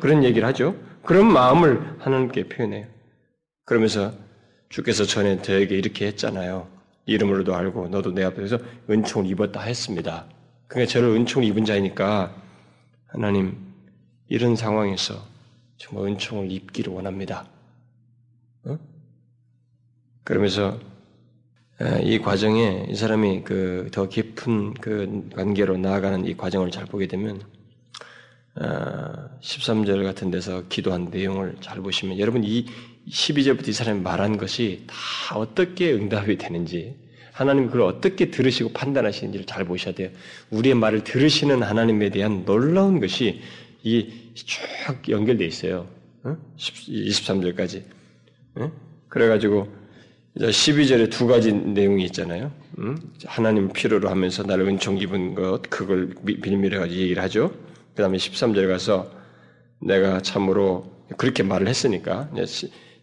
그런 0.00 0.24
얘기를 0.24 0.46
하죠. 0.48 0.76
그런 1.02 1.30
마음을 1.30 1.96
하나님께 2.00 2.48
표현해요. 2.48 2.93
그러면서 3.64 4.12
주께서 4.68 5.04
전에 5.04 5.40
저에게 5.42 5.76
이렇게 5.76 6.06
했잖아요. 6.08 6.68
이름으로도 7.06 7.54
알고 7.54 7.88
너도 7.88 8.12
내 8.12 8.24
앞에서 8.24 8.58
은총을 8.88 9.30
입었다 9.30 9.60
했습니다. 9.60 10.26
그러니까 10.66 10.92
저를 10.92 11.10
은총을 11.10 11.46
입은 11.48 11.64
자이니까 11.64 12.34
하나님 13.06 13.56
이런 14.28 14.56
상황에서 14.56 15.22
정말 15.76 16.08
은총을 16.08 16.50
입기를 16.50 16.92
원합니다. 16.92 17.46
어? 18.64 18.78
그러면서 20.24 20.80
이 22.02 22.18
과정에 22.18 22.86
이 22.88 22.94
사람이 22.94 23.42
그 23.44 23.74
더 23.92 24.08
깊은 24.08 24.74
그 24.74 25.28
관계로 25.34 25.76
나아가는 25.76 26.24
이 26.26 26.36
과정을 26.36 26.70
잘 26.70 26.84
보게 26.86 27.06
되면 27.06 27.40
13절 28.56 30.00
어, 30.00 30.02
같은 30.04 30.30
데서 30.30 30.64
기도한 30.68 31.10
내용을 31.10 31.56
잘 31.60 31.80
보시면 31.80 32.18
여러분 32.18 32.42
이 32.44 32.66
12절부터 33.08 33.68
이 33.68 33.72
사람이 33.72 34.00
말한 34.00 34.36
것이 34.36 34.84
다 34.86 35.36
어떻게 35.36 35.92
응답이 35.92 36.38
되는지 36.38 36.94
하나님 37.32 37.66
그걸 37.66 37.82
어떻게 37.82 38.30
들으시고 38.30 38.72
판단하시는지를 38.72 39.46
잘 39.46 39.64
보셔야 39.64 39.94
돼요. 39.94 40.10
우리의 40.50 40.74
말을 40.76 41.02
들으시는 41.02 41.62
하나님에 41.62 42.10
대한 42.10 42.44
놀라운 42.44 43.00
것이 43.00 43.42
이쭉 43.82 45.08
연결돼 45.08 45.44
있어요. 45.44 45.88
23절까지. 46.24 47.82
그래가지고 49.08 49.68
12절에 50.36 51.10
두 51.10 51.26
가지 51.26 51.52
내용이 51.52 52.04
있잖아요. 52.06 52.52
하나님 53.26 53.72
필요로 53.72 54.08
하면서 54.08 54.42
나를 54.42 54.66
은총 54.68 54.98
입은 54.98 55.34
것, 55.34 55.62
그걸 55.68 56.14
빌미를 56.24 56.78
가지고 56.78 57.00
얘기를 57.00 57.22
하죠. 57.22 57.52
그 57.94 58.02
다음에 58.02 58.16
13절에 58.16 58.68
가서 58.68 59.10
내가 59.80 60.20
참으로 60.20 60.92
그렇게 61.16 61.42
말을 61.42 61.68
했으니까 61.68 62.30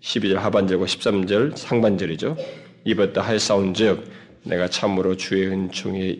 12절 0.01 0.35
하반절과 0.35 0.85
13절 0.85 1.55
상반절이죠. 1.55 2.35
입었다 2.85 3.21
하였사온 3.21 3.73
즉 3.73 4.09
내가 4.43 4.67
참으로 4.67 5.15
주의 5.15 5.47
은총에 5.47 6.19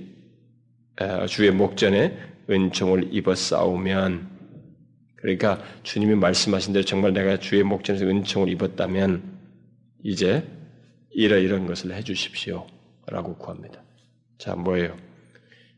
주의 1.28 1.52
목전에 1.52 2.18
은총을 2.50 3.10
입어 3.14 3.34
싸우면 3.34 4.30
그러니까 5.16 5.64
주님이 5.84 6.16
말씀하신 6.16 6.74
대로 6.74 6.86
정말 6.86 7.14
내가 7.14 7.38
주의 7.38 7.64
목전에서 7.64 8.06
은총을 8.06 8.50
입었다면 8.50 9.40
이제 10.04 10.48
이러이런 11.12 11.68
것을 11.68 11.94
해 11.94 12.04
주십시오. 12.04 12.66
라고 13.08 13.36
구합니다. 13.36 13.84
자, 14.38 14.56
뭐예요? 14.56 14.98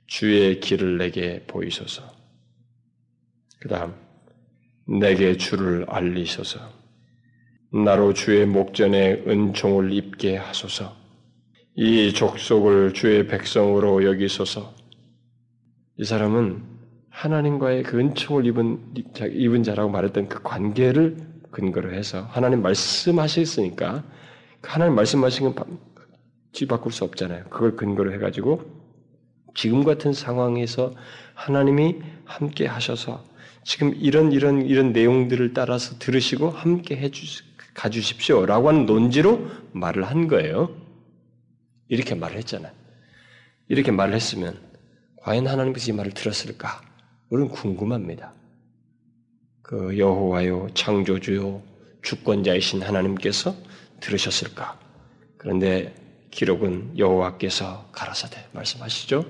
주의 0.08 0.60
길을 0.60 0.98
내게 0.98 1.44
보이소서. 1.48 2.04
그 3.60 3.68
다음, 3.68 3.94
내게 4.86 5.36
주를 5.36 5.86
알리소서. 5.90 6.73
나로 7.74 8.14
주의 8.14 8.46
목전에 8.46 9.24
은총을 9.26 9.94
입게 9.94 10.38
하소서. 10.38 10.96
이 11.76 12.14
족속을 12.14 12.94
주의 12.94 13.26
백성으로 13.26 14.06
여기소서. 14.06 14.76
이 15.98 16.04
사람은 16.04 16.62
하나님과의 17.10 17.82
그 17.82 17.98
은총을 17.98 18.46
입은, 18.46 18.94
입은 19.32 19.64
자라고 19.64 19.90
말했던 19.90 20.30
그 20.30 20.44
관계를 20.44 21.18
근거로 21.50 21.94
해서 21.94 22.28
하나님 22.30 22.62
말씀하셨으니까 22.62 24.04
그 24.62 24.70
하나님 24.70 24.94
말씀하신 24.94 25.56
건 25.56 25.80
뒤바꿀 26.52 26.92
수 26.92 27.04
없잖아요. 27.06 27.46
그걸 27.46 27.76
근거로 27.76 28.14
해가지고 28.14 28.62
지금 29.56 29.84
같은 29.84 30.14
상황에서 30.14 30.94
하나님이 31.34 32.02
함께 32.26 32.68
하셔서 32.68 33.24
지금 33.64 33.96
이런 34.00 34.32
이런 34.32 34.68
이런 34.68 34.94
내용들을 34.94 35.54
따라서 35.54 35.98
들으시고 35.98 36.52
함께 36.52 36.98
해주 36.98 37.26
가주십시오 37.74 38.46
라고 38.46 38.70
하는 38.70 38.86
논지로 38.86 39.50
말을 39.72 40.04
한 40.04 40.28
거예요. 40.28 40.76
이렇게 41.88 42.16
말을 42.16 42.38
했잖아요. 42.38 42.72
이렇게 43.68 43.92
말을 43.92 44.14
했으면 44.14 44.60
과연 45.18 45.48
하나님께서 45.48 45.92
이 45.92 45.96
말을 45.96 46.12
들었을까? 46.14 46.82
우리는 47.30 47.50
궁금합니다. 47.50 48.34
그 49.62 49.98
여호와요 49.98 50.68
창조주요 50.74 51.62
주권자이신 52.02 52.84
하나님께서 52.84 53.56
들으셨을까? 54.02 54.78
그런데 55.38 55.96
기록은 56.32 56.98
여호와께서 56.98 57.90
가라사대 57.92 58.48
말씀하시죠. 58.52 59.26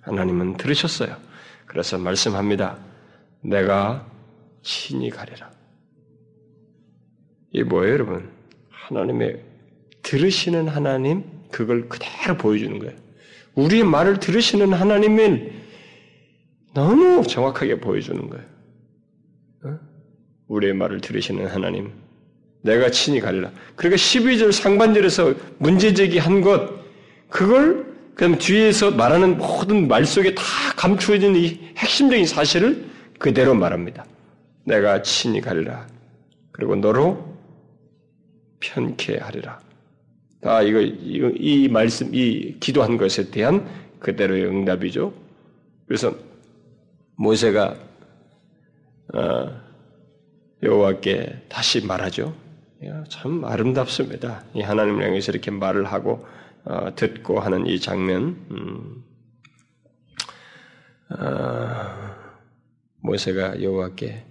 하나님은 0.00 0.56
들으셨어요. 0.56 1.16
그래서 1.66 1.98
말씀합니다. 1.98 2.78
내가 3.40 4.06
친히 4.62 5.10
가리라. 5.10 5.50
이 7.52 7.62
뭐예요, 7.62 7.92
여러분? 7.92 8.28
하나님의 8.70 9.40
들으시는 10.02 10.68
하나님 10.68 11.24
그걸 11.50 11.88
그대로 11.88 12.36
보여주는 12.36 12.78
거예요. 12.78 12.94
우리의 13.54 13.84
말을 13.84 14.18
들으시는 14.18 14.72
하나님은 14.72 15.52
너무 16.74 17.26
정확하게 17.26 17.80
보여주는 17.80 18.28
거예요. 18.28 18.44
어? 19.64 19.78
우리의 20.48 20.72
말을 20.72 21.00
들으시는 21.00 21.46
하나님, 21.46 21.92
내가 22.62 22.90
친히 22.90 23.20
가리라. 23.20 23.50
그러니까 23.76 23.96
12절 23.96 24.52
상반절에서 24.52 25.34
문제제기한 25.58 26.40
것, 26.40 26.70
그걸 27.28 27.92
그다음 28.14 28.38
뒤에서 28.38 28.90
말하는 28.90 29.36
모든 29.38 29.88
말 29.88 30.04
속에 30.04 30.34
다 30.34 30.42
감추어진 30.76 31.36
이 31.36 31.60
핵심적인 31.76 32.26
사실을 32.26 32.86
그대로 33.18 33.54
말합니다. 33.54 34.04
내가 34.64 35.02
친히 35.02 35.40
가리라. 35.40 35.86
그리고 36.52 36.76
너로 36.76 37.31
편케 38.62 39.18
하리라. 39.18 39.60
다 40.40 40.62
이거, 40.62 40.80
이거 40.80 41.30
이 41.36 41.68
말씀 41.68 42.14
이 42.14 42.56
기도한 42.58 42.96
것에 42.96 43.30
대한 43.30 43.68
그대로의 43.98 44.46
응답이죠. 44.46 45.12
그래서 45.86 46.14
모세가 47.16 47.76
어, 49.14 49.62
여호와께 50.62 51.46
다시 51.48 51.84
말하죠. 51.84 52.34
참 53.08 53.44
아름답습니다. 53.44 54.44
이 54.54 54.60
하나님을 54.60 55.04
향해서 55.04 55.30
이렇게 55.32 55.50
말을 55.50 55.84
하고 55.84 56.26
어, 56.64 56.94
듣고 56.94 57.40
하는 57.40 57.66
이 57.66 57.78
장면. 57.78 58.36
음, 58.50 59.04
어, 61.10 62.12
모세가 63.02 63.62
여호와께 63.62 64.24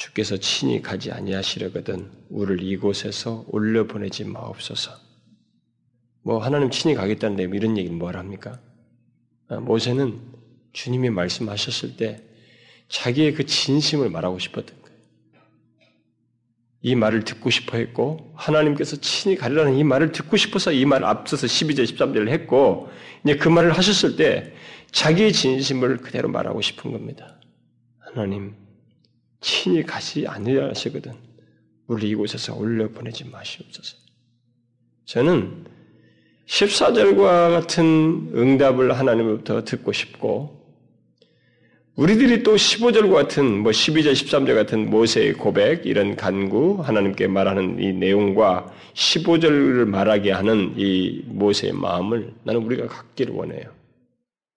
주께서 0.00 0.38
친히 0.38 0.80
가지 0.80 1.12
아니하시려거든 1.12 2.10
우리를 2.30 2.62
이곳에서 2.62 3.44
올려 3.48 3.86
보내지 3.86 4.24
마옵소서. 4.24 4.92
뭐 6.22 6.38
하나님 6.38 6.70
친히 6.70 6.94
가겠다는 6.94 7.36
데 7.36 7.42
이런 7.42 7.76
얘기는 7.76 7.96
뭘 7.98 8.16
합니까? 8.16 8.58
아, 9.48 9.60
모세는 9.60 10.18
주님이 10.72 11.10
말씀하셨을 11.10 11.98
때 11.98 12.22
자기의 12.88 13.34
그 13.34 13.44
진심을 13.44 14.08
말하고 14.08 14.38
싶었던 14.38 14.80
거예요. 14.80 14.98
이 16.80 16.94
말을 16.94 17.24
듣고 17.24 17.50
싶어 17.50 17.76
했고 17.76 18.32
하나님께서 18.36 18.96
친히 18.96 19.36
가리라는 19.36 19.74
이 19.76 19.84
말을 19.84 20.12
듣고 20.12 20.38
싶어서 20.38 20.72
이 20.72 20.86
말을 20.86 21.06
앞서서 21.06 21.46
12절 21.46 21.84
13절을 21.84 22.28
했고 22.30 22.88
이제 23.22 23.36
그 23.36 23.50
말을 23.50 23.72
하셨을 23.72 24.16
때 24.16 24.54
자기의 24.92 25.34
진심을 25.34 25.98
그대로 25.98 26.30
말하고 26.30 26.62
싶은 26.62 26.90
겁니다. 26.90 27.38
하나님 27.98 28.69
친히 29.40 29.82
가시 29.82 30.26
아니하시거든 30.26 31.12
우리 31.86 32.10
이곳에서 32.10 32.54
올려 32.56 32.88
보내지 32.88 33.24
마시옵소서. 33.28 33.96
저는 35.06 35.64
14절과 36.46 37.50
같은 37.50 38.30
응답을 38.34 38.96
하나님으로부터 38.96 39.64
듣고 39.64 39.92
싶고 39.92 40.60
우리들이 41.96 42.42
또 42.42 42.54
15절과 42.54 43.12
같은 43.12 43.58
뭐 43.62 43.72
12절 43.72 44.12
13절 44.12 44.54
같은 44.54 44.88
모세의 44.88 45.34
고백 45.34 45.84
이런 45.86 46.16
간구 46.16 46.80
하나님께 46.82 47.26
말하는 47.26 47.82
이 47.82 47.92
내용과 47.92 48.72
15절을 48.94 49.84
말하게 49.86 50.32
하는 50.32 50.74
이 50.76 51.22
모세의 51.26 51.72
마음을 51.72 52.32
나는 52.44 52.62
우리가 52.62 52.86
갖기를 52.86 53.34
원해요. 53.34 53.72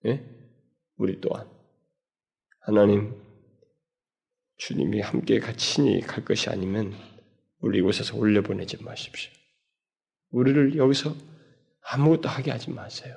예? 0.05 0.23
우리 0.97 1.19
또한 1.19 1.45
하나님 2.59 3.13
주님이 4.57 5.01
함께 5.01 5.39
같이 5.39 6.01
갈 6.01 6.23
것이 6.23 6.49
아니면 6.49 6.93
우리 7.59 7.79
이곳에서 7.79 8.17
올려보내지 8.17 8.83
마십시오. 8.83 9.31
우리를 10.31 10.75
여기서 10.75 11.15
아무것도 11.81 12.29
하게 12.29 12.51
하지 12.51 12.71
마세요. 12.71 13.15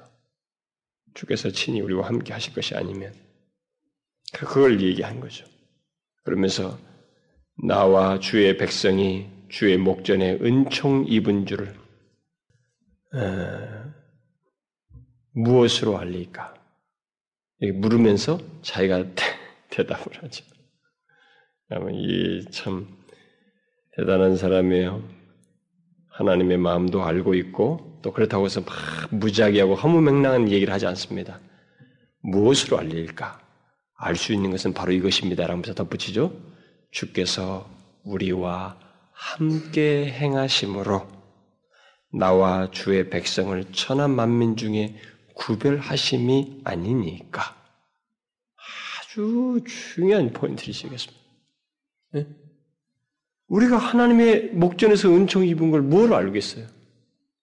주께서 1.14 1.51
친히 1.51 1.81
우리와 1.81 2.07
함께 2.09 2.33
하실 2.33 2.53
것이 2.53 2.75
아니면 2.75 3.14
그걸 4.33 4.81
얘기한 4.81 5.20
거죠. 5.20 5.46
그러면서 6.25 6.79
나와 7.64 8.18
주의 8.20 8.57
백성이 8.57 9.29
주의 9.49 9.77
목전에 9.77 10.35
은총 10.35 11.07
입은 11.09 11.46
줄을 11.46 11.75
어, 13.14 13.92
무엇으로 15.33 15.99
알리까? 15.99 16.55
물으면서 17.75 18.38
자기가 18.62 19.07
대답을 19.70 20.22
하죠. 20.22 20.44
이 21.92 22.44
참 22.50 22.87
대단한 23.96 24.37
사람이에요. 24.37 25.02
하나님의 26.11 26.59
마음도 26.59 27.02
알고 27.05 27.35
있고 27.35 28.00
또 28.02 28.12
그렇다고 28.12 28.44
해서 28.46 28.61
막 28.61 28.72
무지하게 29.11 29.61
하고 29.61 29.74
허무맹랑한 29.74 30.50
얘기를 30.50 30.72
하지 30.72 30.87
않습니다. 30.87 31.40
무엇으로 32.22 32.79
알릴까? 32.79 33.40
알 33.98 34.16
수 34.16 34.33
있는 34.33 34.50
것은 34.50 34.74
바로 34.74 34.92
이것입니다. 34.92 35.46
라면서 35.46 35.74
덧붙이죠. 35.74 36.33
주께서 36.92 37.68
우리와 38.05 38.79
함께 39.12 40.11
행하심으로 40.12 41.09
나와 42.12 42.70
주의 42.70 43.11
백성을 43.11 43.64
천한 43.72 44.11
만민 44.12 44.57
중에 44.57 44.96
구별하심이 45.35 46.61
아니니까. 46.64 47.57
아주 49.00 49.61
중요한 49.66 50.33
포인트이시겠습니다. 50.33 51.26
네? 52.12 52.27
우리가 53.49 53.77
하나님의 53.79 54.51
목전에서 54.53 55.09
은총 55.09 55.47
입은 55.47 55.71
걸 55.71 55.81
뭘 55.83 56.12
알겠어요? 56.12 56.64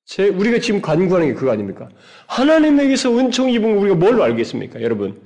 제, 0.06 0.28
우리가 0.28 0.60
지금 0.60 0.82
간구하는 0.82 1.28
게 1.30 1.34
그거 1.34 1.52
아닙니까? 1.52 1.88
하나님에게서 2.28 3.18
은총 3.18 3.50
입은 3.52 3.76
걸 3.76 3.78
우리가 3.78 3.96
뭘 3.96 4.22
알겠습니까, 4.22 4.82
여러분? 4.82 5.18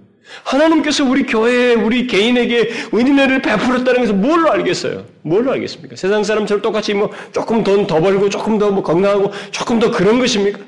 하나님께서 0.44 1.06
우리 1.06 1.24
교회에, 1.26 1.74
우리 1.74 2.06
개인에게 2.06 2.70
은혜를 2.94 3.42
베풀었다는 3.42 4.02
것을 4.02 4.16
뭘로 4.16 4.52
알겠어요? 4.52 5.06
뭘로 5.24 5.52
알겠습니까? 5.54 5.96
세상 5.96 6.24
사람처럼 6.24 6.62
똑같이 6.62 6.94
뭐 6.94 7.10
조금 7.32 7.64
돈 7.64 7.88
더 7.88 8.00
벌고 8.02 8.30
조금 8.30 8.58
더 8.60 8.70
뭐 8.70 8.84
건강하고 8.84 9.32
조금 9.52 9.80
더 9.80 9.90
그런 9.90 10.20
것입니까? 10.20 10.60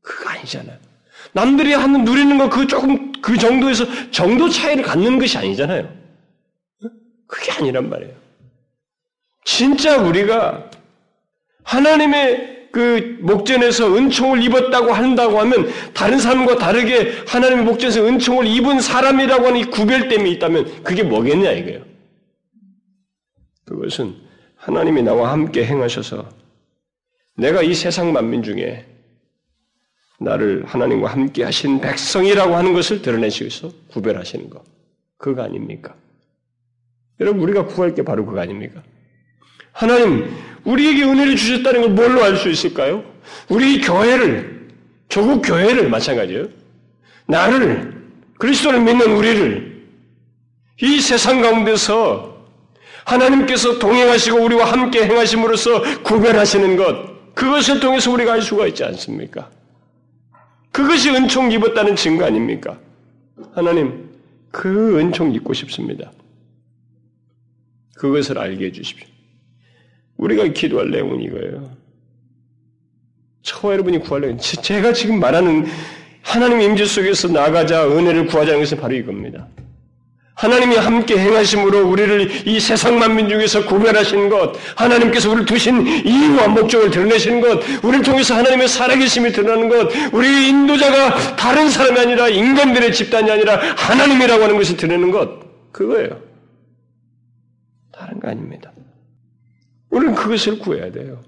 그거 0.00 0.30
아니잖아요. 0.30 0.76
남들이 1.32 1.72
하는 1.72 2.04
누리는 2.04 2.38
거 2.38 2.48
그 2.48 2.66
조금 2.68 3.10
그 3.20 3.36
정도에서 3.36 3.84
정도 4.12 4.48
차이를 4.48 4.84
갖는 4.84 5.18
것이 5.18 5.36
아니잖아요. 5.38 5.88
그게 7.34 7.50
아니란 7.50 7.90
말이에요. 7.90 8.14
진짜 9.44 10.00
우리가 10.00 10.70
하나님의 11.64 12.68
그 12.70 13.18
목전에서 13.20 13.96
은총을 13.96 14.42
입었다고 14.44 14.92
한다고 14.92 15.40
하면 15.40 15.68
다른 15.92 16.18
사람과 16.18 16.56
다르게 16.56 17.24
하나님의 17.26 17.64
목전에서 17.64 18.06
은총을 18.06 18.46
입은 18.46 18.80
사람이라고 18.80 19.46
하는 19.46 19.60
이 19.60 19.64
구별됨이 19.64 20.30
있다면 20.32 20.84
그게 20.84 21.02
뭐겠냐 21.02 21.50
이거예요. 21.50 21.84
그것은 23.64 24.14
하나님이 24.56 25.02
나와 25.02 25.32
함께 25.32 25.64
행하셔서 25.64 26.28
내가 27.36 27.62
이 27.62 27.74
세상 27.74 28.12
만민 28.12 28.44
중에 28.44 28.86
나를 30.20 30.64
하나님과 30.66 31.10
함께 31.10 31.42
하신 31.42 31.80
백성이라고 31.80 32.54
하는 32.54 32.72
것을 32.74 33.02
드러내시면서 33.02 33.72
구별하시는 33.88 34.50
것. 34.50 34.62
그거 35.18 35.42
아닙니까? 35.42 35.96
여러분, 37.20 37.42
우리가 37.42 37.66
구할 37.66 37.94
게 37.94 38.02
바로 38.02 38.24
그거 38.26 38.40
아닙니까? 38.40 38.82
하나님, 39.72 40.30
우리에게 40.64 41.04
은혜를 41.04 41.36
주셨다는 41.36 41.80
걸 41.82 41.90
뭘로 41.90 42.22
알 42.24 42.36
수 42.36 42.48
있을까요? 42.48 43.04
우리 43.48 43.80
교회를, 43.80 44.68
조국 45.08 45.42
교회를 45.42 45.88
마찬가지예요. 45.88 46.48
나를 47.26 48.02
그리스도를 48.38 48.80
믿는 48.80 49.12
우리를 49.12 49.84
이 50.82 51.00
세상 51.00 51.40
가운데서 51.40 52.34
하나님께서 53.04 53.78
동행하시고 53.78 54.42
우리와 54.42 54.72
함께 54.72 55.04
행하심으로써 55.04 56.02
구별하시는 56.02 56.76
것, 56.76 57.34
그것을 57.34 57.80
통해서 57.80 58.10
우리가 58.10 58.32
알 58.32 58.42
수가 58.42 58.66
있지 58.66 58.82
않습니까? 58.84 59.50
그것이 60.72 61.10
은총 61.10 61.52
입었다는 61.52 61.94
증거 61.96 62.24
아닙니까? 62.24 62.78
하나님, 63.54 64.10
그 64.50 64.98
은총 64.98 65.32
입고 65.34 65.52
싶습니다. 65.52 66.10
그것을 68.04 68.38
알게 68.38 68.66
해주십시오. 68.66 69.08
우리가 70.18 70.48
기도할 70.48 70.90
내용은 70.90 71.22
이거예요. 71.22 71.70
저와 73.40 73.72
여러분이 73.72 74.00
구하려는 74.00 74.38
제가 74.38 74.92
지금 74.92 75.18
말하는 75.18 75.66
하나님의 76.20 76.66
임재 76.66 76.84
속에서 76.84 77.28
나가자 77.28 77.88
은혜를 77.88 78.26
구하자는 78.26 78.60
것은 78.60 78.78
바로 78.78 78.94
이겁니다. 78.94 79.48
하나님이 80.34 80.76
함께 80.76 81.16
행하심으로 81.16 81.88
우리를 81.88 82.46
이 82.46 82.60
세상 82.60 82.98
만민 82.98 83.26
중에서 83.26 83.64
구별하신 83.64 84.28
것, 84.28 84.52
하나님께서 84.76 85.30
우리를 85.30 85.46
두신 85.46 85.86
이유와 86.04 86.48
목적을 86.48 86.90
드러내시는 86.90 87.40
것, 87.40 87.62
우리를 87.82 88.04
통해서 88.04 88.34
하나님의 88.34 88.68
살아계심이 88.68 89.32
드러나는 89.32 89.70
것, 89.70 89.90
우리의 90.12 90.48
인도자가 90.48 91.36
다른 91.36 91.70
사람이 91.70 91.98
아니라 91.98 92.28
인간들의 92.28 92.92
집단이 92.92 93.30
아니라 93.30 93.56
하나님이라고 93.76 94.42
하는 94.42 94.58
것을 94.58 94.76
드러내는 94.76 95.10
것, 95.10 95.72
그거예요. 95.72 96.23
다른 98.04 98.20
거 98.20 98.28
아닙니다. 98.28 98.70
우리는 99.88 100.14
그것을 100.14 100.58
구해야 100.58 100.92
돼요. 100.92 101.22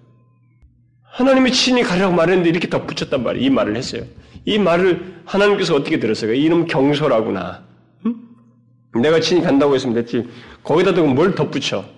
하나님이 1.03 1.51
친히 1.53 1.83
가라고 1.83 2.15
말했는데 2.15 2.51
이렇게 2.51 2.69
덧붙였단 2.69 3.23
말이에요. 3.23 3.47
이 3.47 3.49
말을 3.49 3.77
했어요. 3.77 4.05
이 4.45 4.59
말을 4.59 5.23
하나님께서 5.25 5.75
어떻게 5.75 5.99
들었어요? 5.99 6.35
이놈 6.35 6.67
경솔하구나. 6.67 7.65
응? 8.05 9.01
내가 9.01 9.21
친히 9.21 9.41
간다고 9.41 9.75
했으면 9.75 9.95
됐지. 9.95 10.29
거기다 10.63 10.93
대고 10.93 11.09
뭘 11.09 11.35
덧붙여? 11.35 11.89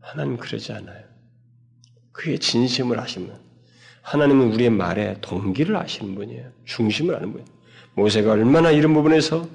하나님 0.00 0.36
그러지 0.36 0.72
않아요. 0.72 1.04
그의 2.10 2.40
진심을 2.40 2.98
아시면 2.98 3.38
하나님은 4.02 4.52
우리의 4.52 4.70
말에 4.70 5.18
동기를 5.20 5.76
아시는 5.76 6.16
분이에요. 6.16 6.50
중심을 6.64 7.14
아는 7.14 7.30
분이에요. 7.30 7.48
모세가 7.94 8.32
얼마나 8.32 8.72
이런 8.72 8.94
부분에서 8.94 9.48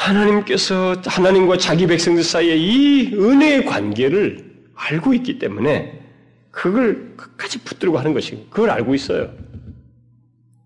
하나님께서 0.00 0.96
하나님과 1.04 1.58
자기 1.58 1.86
백성들 1.86 2.24
사이에 2.24 2.56
이 2.56 3.14
은혜의 3.14 3.66
관계를 3.66 4.50
알고 4.74 5.12
있기 5.14 5.38
때문에 5.38 6.00
그걸 6.50 7.16
끝까지 7.16 7.58
붙들고 7.58 7.98
하는 7.98 8.14
것이 8.14 8.46
그걸 8.50 8.70
알고 8.70 8.94
있어요. 8.94 9.30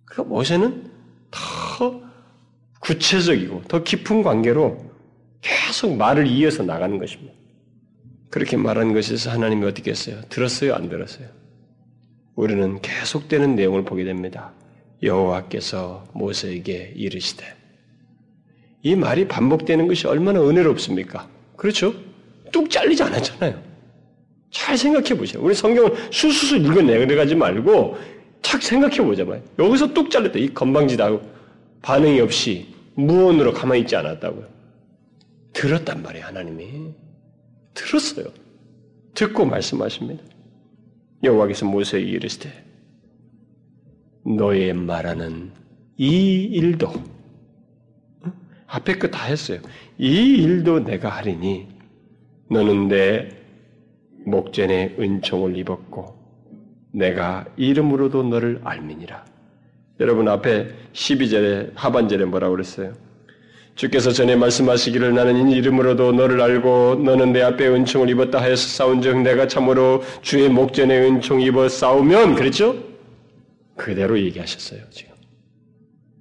그 0.05 0.21
모세는 0.21 0.91
더 1.33 2.01
구체적이고 2.79 3.63
더 3.67 3.83
깊은 3.83 4.23
관계로 4.23 4.91
계속 5.41 5.97
말을 5.97 6.29
이어서 6.29 6.63
나가는 6.63 6.97
것입니다. 6.99 7.35
그렇게 8.31 8.57
말하는 8.57 8.95
것에서 8.95 9.31
하나님이 9.31 9.67
어떻게 9.67 9.91
했어요? 9.91 10.21
들었어요? 10.29 10.75
안 10.75 10.89
들었어요? 10.89 11.29
우리는 12.37 12.81
계속되는 12.81 13.57
내용을 13.57 13.85
보게 13.85 14.05
됩니다. 14.05 14.53
여호와께서 15.03 16.07
모세에게 16.15 16.93
이르시되 16.95 17.64
이 18.85 18.95
말이 18.95 19.27
반복되는 19.27 19.89
것이 19.89 20.07
얼마나 20.07 20.47
은혜롭습니까? 20.47 21.27
그렇죠? 21.57 21.95
뚝 22.53 22.69
잘리지 22.71 23.03
않았잖아요. 23.03 23.61
잘 24.51 24.77
생각해 24.77 25.17
보세요. 25.17 25.43
우리 25.43 25.55
성경을 25.55 25.95
수수수 26.13 26.59
읽어내가지 26.59 27.35
말고 27.35 27.97
착 28.43 28.63
생각해 28.63 28.99
보자마요. 28.99 29.43
여기서 29.59 29.95
뚝 29.95 30.11
잘렸다. 30.11 30.39
이 30.39 30.53
건방지다고 30.53 31.23
반응이 31.81 32.21
없이 32.21 32.75
무언으로 32.95 33.55
가만히 33.55 33.81
있지 33.81 33.97
않았다고요. 33.97 34.47
들었단 35.55 36.03
말이에요, 36.03 36.27
하나님이. 36.27 36.93
들었어요. 37.73 38.27
듣고 39.15 39.47
말씀하십니다. 39.47 40.23
여호와께서 41.23 41.65
모세에게 41.65 42.07
이르시되 42.07 42.65
너의 44.27 44.75
말하는 44.75 45.53
이 45.97 46.43
일도 46.53 47.14
앞에 48.75 48.95
거 48.99 49.09
다 49.09 49.25
했어요. 49.27 49.61
이 49.99 50.43
일도 50.43 50.81
내가 50.85 51.09
하리니 51.09 51.69
너는 52.51 52.89
내 52.89 53.29
목전에 54.27 54.97
은총을 54.99 55.57
입었고 55.59 56.17
내가 56.93 57.45
이름으로도 57.57 58.25
너를 58.25 58.61
알미니라. 58.65 59.25
여러분 60.01 60.29
앞에 60.29 60.69
12절에 60.93 61.71
하반절에 61.77 62.25
뭐라고 62.25 62.55
그랬어요? 62.55 62.93
주께서 63.77 64.11
전에 64.11 64.35
말씀하시기를 64.37 65.15
나는 65.15 65.49
이 65.49 65.57
이름으로도 65.57 66.13
너를 66.13 66.41
알고 66.41 66.97
너는 67.05 67.33
내 67.33 67.43
앞에 67.43 67.67
은총을 67.69 68.09
입었다 68.11 68.41
하여서 68.41 68.67
싸운즉 68.69 69.23
내가 69.23 69.47
참으로 69.47 70.03
주의 70.23 70.49
목전에 70.49 70.99
은총 71.07 71.41
입어 71.43 71.69
싸우면 71.69 72.35
그랬죠? 72.37 72.77
그대로 73.77 74.19
얘기하셨어요 74.19 74.81
지금 74.91 75.15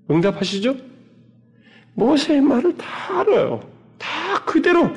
응답하시죠? 0.10 0.76
모세의 1.96 2.42
말을 2.42 2.78
다 2.78 3.20
알아요. 3.20 3.62
다 3.98 4.44
그대로 4.46 4.90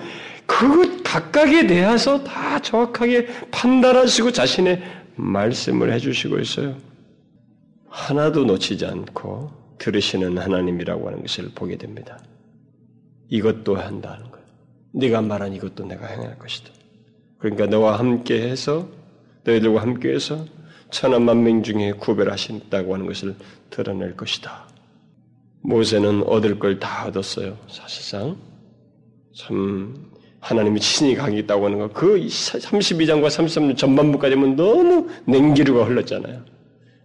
그것 0.47 1.03
각각에 1.03 1.67
대해서 1.67 2.23
다 2.23 2.61
정확하게 2.61 3.27
판단하시고 3.51 4.31
자신의 4.33 4.83
말씀을 5.17 5.93
해주시고 5.93 6.39
있어요. 6.39 6.77
하나도 7.89 8.45
놓치지 8.45 8.87
않고 8.87 9.51
들으시는 9.79 10.39
하나님이라고 10.39 11.07
하는 11.09 11.23
것을 11.23 11.51
보게 11.55 11.77
됩니다. 11.77 12.19
이것도 13.29 13.77
한다는 13.77 14.31
거예요. 14.31 14.47
네가 14.93 15.23
말한 15.23 15.53
이것도 15.55 15.85
내가 15.85 16.07
행할 16.07 16.39
것이다. 16.39 16.71
그러니까 17.39 17.67
너와 17.67 17.99
함께해서 17.99 18.89
너희들과 19.45 19.83
함께해서 19.83 20.45
천한 20.91 21.25
만명 21.25 21.63
중에 21.63 21.93
구별하신다고 21.93 22.95
하는 22.95 23.07
것을 23.07 23.35
드러낼 23.71 24.17
것이다. 24.17 24.69
모세는 25.67 26.23
얻을 26.25 26.59
걸 26.59 26.79
다 26.79 27.07
얻었어요. 27.07 27.59
사실상 27.69 28.37
참 29.37 30.11
하나님이 30.41 30.79
친히 30.81 31.15
가겠다고 31.15 31.67
하는 31.67 31.79
거, 31.79 31.89
그 31.89 32.17
32장과 32.19 33.27
33장 33.27 33.77
전반부까지는 33.77 34.55
너무 34.57 35.09
냉기류가 35.27 35.85
흘렀잖아요. 35.85 36.45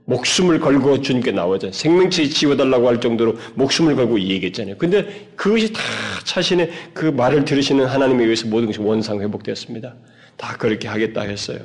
목숨을 0.05 0.59
걸고 0.59 1.01
주님께 1.01 1.31
나오잖아요. 1.31 1.73
생명체 1.73 2.27
지워달라고 2.27 2.87
할 2.87 2.99
정도로 2.99 3.37
목숨을 3.55 3.95
걸고 3.95 4.19
얘기했잖아요. 4.19 4.77
근데 4.77 5.29
그것이 5.35 5.71
다 5.73 5.79
자신의 6.25 6.69
그 6.93 7.05
말을 7.05 7.45
들으시는 7.45 7.85
하나님에 7.85 8.23
의해서 8.23 8.47
모든 8.47 8.67
것이 8.67 8.79
원상 8.79 9.21
회복되었습니다. 9.21 9.95
다 10.37 10.57
그렇게 10.57 10.87
하겠다 10.87 11.21
했어요. 11.21 11.59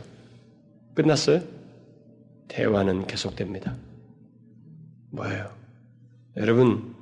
끝났어요? 0.95 1.43
대화는 2.49 3.07
계속됩니다. 3.07 3.75
뭐예요? 5.11 5.51
여러분, 6.37 6.95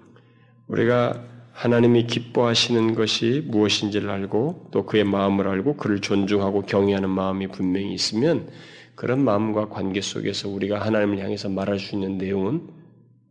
우리가 0.69 1.25
하나님이 1.53 2.07
기뻐하시는 2.07 2.95
것이 2.95 3.45
무엇인지를 3.47 4.09
알고 4.09 4.69
또 4.71 4.87
그의 4.87 5.03
마음을 5.03 5.49
알고 5.49 5.77
그를 5.77 6.01
존중하고 6.01 6.63
경외하는 6.63 7.11
마음이 7.11 7.49
분명히 7.49 7.93
있으면 7.95 8.49
그런 8.95 9.25
마음과 9.25 9.71
관계 9.71 10.01
속에서 10.01 10.49
우리가 10.49 10.81
하나님을 10.81 11.19
향해서 11.19 11.49
말할 11.49 11.81
수 11.81 11.97
있는 11.97 12.17
내용은 12.17 12.69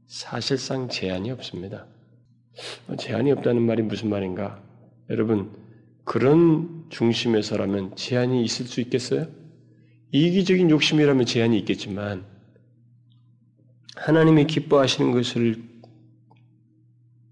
사실상 0.08 0.90
제한이 0.90 1.32
없습니다. 1.32 1.88
제한이 2.98 3.32
없다는 3.32 3.62
말이 3.62 3.82
무슨 3.82 4.10
말인가? 4.10 4.62
여러분, 5.10 5.52
그런 6.04 6.86
중심에서라면 6.90 7.96
제한이 7.96 8.44
있을 8.44 8.66
수 8.66 8.82
있겠어요? 8.82 9.28
이기적인 10.12 10.70
욕심이라면 10.70 11.26
제한이 11.26 11.58
있겠지만, 11.60 12.26
하나님이 13.96 14.48
기뻐하시는 14.48 15.12
것을 15.12 15.73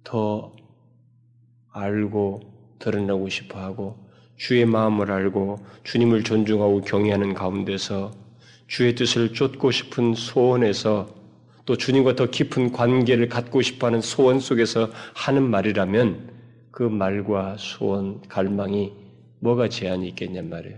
더 0.04 0.52
알고 1.72 2.42
드러나고 2.80 3.30
싶어 3.30 3.60
하고 3.60 3.98
주의 4.36 4.66
마음을 4.66 5.12
알고 5.12 5.60
주님을 5.84 6.24
존중하고 6.24 6.82
경외하는 6.82 7.34
가운데서 7.34 8.12
주의 8.68 8.96
뜻을 8.96 9.34
쫓고 9.34 9.72
싶은 9.72 10.16
소원에서 10.16 11.08
또 11.66 11.78
주님과 11.78 12.16
더 12.16 12.26
깊은 12.26 12.72
관계를 12.72 13.30
갖고 13.30 13.62
싶어 13.62 13.88
하는 13.88 14.02
소원 14.02 14.40
속에서 14.40 14.90
하는 15.14 15.44
말이라면 15.44 16.32
그 16.72 16.84
말과 16.84 17.56
소원, 17.60 18.22
갈망이 18.28 18.94
뭐가 19.40 19.70
제한이 19.70 20.08
있겠냔 20.10 20.50
말이에요. 20.50 20.78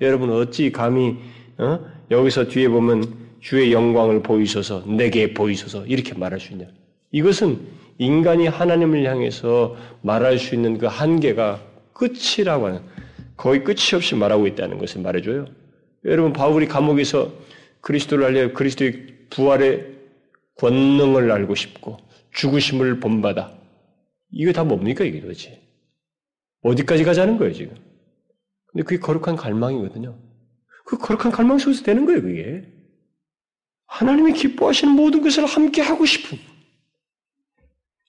여러분 0.00 0.30
어찌 0.30 0.72
감히 0.72 1.18
어? 1.58 1.78
여기서 2.10 2.48
뒤에 2.48 2.68
보면 2.68 3.14
주의 3.40 3.72
영광을 3.72 4.22
보이소서 4.22 4.84
내게 4.86 5.34
보이소서 5.34 5.86
이렇게 5.86 6.14
말할 6.14 6.40
수 6.40 6.52
있냐? 6.52 6.66
이것은 7.12 7.60
인간이 7.98 8.46
하나님을 8.46 9.04
향해서 9.04 9.76
말할 10.02 10.38
수 10.38 10.54
있는 10.54 10.78
그 10.78 10.86
한계가 10.86 11.62
끝이라고 11.92 12.66
하는 12.66 12.80
거의 13.36 13.64
끝이 13.64 13.94
없이 13.94 14.14
말하고 14.14 14.46
있다는 14.46 14.78
것을 14.78 15.02
말해줘요. 15.02 15.46
여러분 16.04 16.32
바울이 16.32 16.66
감옥에서 16.66 17.32
그리스도를 17.80 18.24
알려 18.24 18.52
그리스도의 18.52 19.26
부활의 19.30 19.92
권능을 20.58 21.30
알고 21.30 21.54
싶고 21.54 21.98
죽으심을 22.32 23.00
본받아 23.00 23.52
이거 24.30 24.52
다 24.52 24.64
뭡니까 24.64 25.04
이게 25.04 25.20
도대체? 25.20 25.60
어디까지 26.62 27.04
가자는 27.04 27.38
거예요 27.38 27.52
지금? 27.52 27.74
근데 28.66 28.84
그게 28.84 28.98
거룩한 28.98 29.36
갈망이거든요. 29.36 30.16
그 30.86 30.98
거룩한 30.98 31.32
갈망 31.32 31.58
속에서 31.58 31.82
되는 31.84 32.06
거예요 32.06 32.22
그게. 32.22 32.64
하나님이 33.86 34.32
기뻐하시는 34.32 34.94
모든 34.94 35.22
것을 35.22 35.44
함께 35.44 35.82
하고 35.82 36.06
싶은 36.06 36.38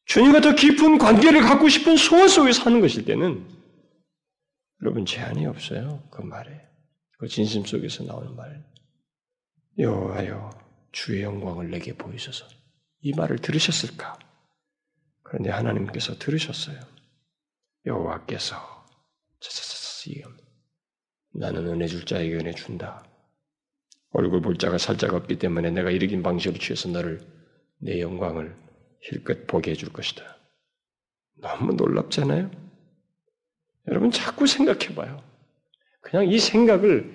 주님과 0.05 0.41
더 0.41 0.55
깊은 0.55 0.97
관계를 0.97 1.41
갖고 1.41 1.69
싶은 1.69 1.97
소원 1.97 2.27
속에서 2.27 2.63
하는 2.63 2.81
것일 2.81 3.05
때는 3.05 3.47
여러분 4.81 5.05
제한이 5.05 5.45
없어요 5.45 6.03
그 6.11 6.21
말에 6.21 6.67
그 7.17 7.27
진심 7.27 7.65
속에서 7.65 8.03
나오는 8.03 8.35
말 8.35 8.63
여호와여 9.77 10.49
주의 10.91 11.23
영광을 11.23 11.71
내게 11.71 11.93
보이소서 11.93 12.45
이 13.05 13.11
말을 13.13 13.39
들으셨을까? 13.39 14.17
그런데 15.23 15.49
하나님께서 15.49 16.17
들으셨어요. 16.17 16.79
여호와께서 17.85 18.55
나는 21.33 21.67
은혜 21.67 21.87
줄 21.87 22.05
자에게 22.05 22.35
은혜 22.35 22.53
준다. 22.53 23.03
얼굴 24.11 24.41
볼 24.41 24.57
자가 24.57 24.77
살짝 24.77 25.13
없기 25.15 25.37
때문에 25.37 25.71
내가 25.71 25.89
이르긴 25.91 26.23
방식을 26.23 26.59
취해서 26.59 26.87
너를 26.87 27.19
내 27.79 27.99
영광을 27.99 28.55
힐끗 29.03 29.47
보게 29.47 29.71
해줄 29.71 29.91
것이다. 29.91 30.23
너무 31.35 31.73
놀랍잖아요? 31.73 32.49
여러분 33.89 34.11
자꾸 34.11 34.47
생각해 34.47 34.95
봐요. 34.95 35.21
그냥 36.01 36.27
이 36.27 36.39
생각을 36.39 37.13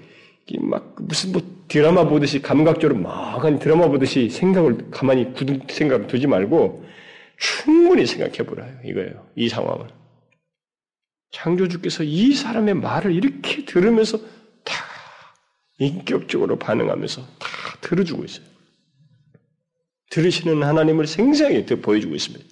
막 0.61 0.96
무슨 1.01 1.33
뭐 1.33 1.42
드라마 1.68 2.05
보듯이 2.05 2.40
감각적으로 2.40 2.98
막한 2.98 3.59
드라마 3.59 3.88
보듯이 3.88 4.31
생각을 4.31 4.90
가만히 4.90 5.33
굳은 5.35 5.62
생각을 5.68 6.07
두지 6.07 6.27
말고 6.27 6.87
충분히 7.38 8.07
생각해 8.07 8.38
보라요. 8.44 8.79
이거예요. 8.85 9.27
이 9.37 9.48
상황을. 9.48 9.88
창조주께서 11.31 12.05
이 12.05 12.33
사람의 12.33 12.74
말을 12.74 13.14
이렇게 13.14 13.64
들으면서 13.64 14.18
다 14.64 14.74
인격적으로 15.79 16.59
반응하면서 16.59 17.22
다 17.38 17.48
들어주고 17.83 18.24
있어요. 18.24 18.46
들으시는 20.11 20.62
하나님을 20.62 21.07
생생하게 21.07 21.81
보여주고 21.81 22.14
있습니다. 22.14 22.44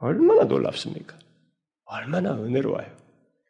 얼마나 0.00 0.44
놀랍습니까? 0.44 1.18
얼마나 1.86 2.34
은혜로워요. 2.34 2.86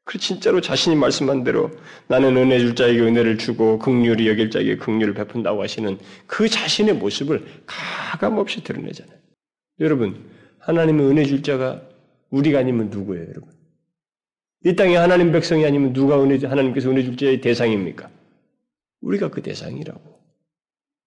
그 0.04 0.18
진짜로 0.18 0.60
자신이 0.60 0.96
말씀한 0.96 1.44
대로 1.44 1.70
나는 2.08 2.36
은혜 2.36 2.58
줄 2.58 2.74
자에게 2.74 3.00
은혜를 3.00 3.38
주고 3.38 3.78
극률이 3.78 4.28
여길 4.28 4.50
자에게 4.50 4.76
극률을 4.76 5.14
베푼다고 5.14 5.62
하시는 5.62 5.98
그 6.26 6.48
자신의 6.48 6.94
모습을 6.96 7.44
가감없이 7.66 8.62
드러내잖아요. 8.62 9.18
여러분, 9.80 10.30
하나님의 10.58 11.06
은혜 11.06 11.24
줄 11.24 11.42
자가 11.42 11.82
우리가 12.30 12.58
아니면 12.58 12.90
누구예요, 12.90 13.26
여러분? 13.28 13.48
이 14.64 14.76
땅에 14.76 14.96
하나님 14.96 15.32
백성이 15.32 15.64
아니면 15.64 15.92
누가 15.92 16.22
은혜, 16.22 16.38
하나님께서 16.46 16.90
은혜 16.90 17.02
줄 17.02 17.16
자의 17.16 17.40
대상입니까? 17.40 18.10
우리가 19.00 19.30
그 19.30 19.42
대상이라고. 19.42 20.00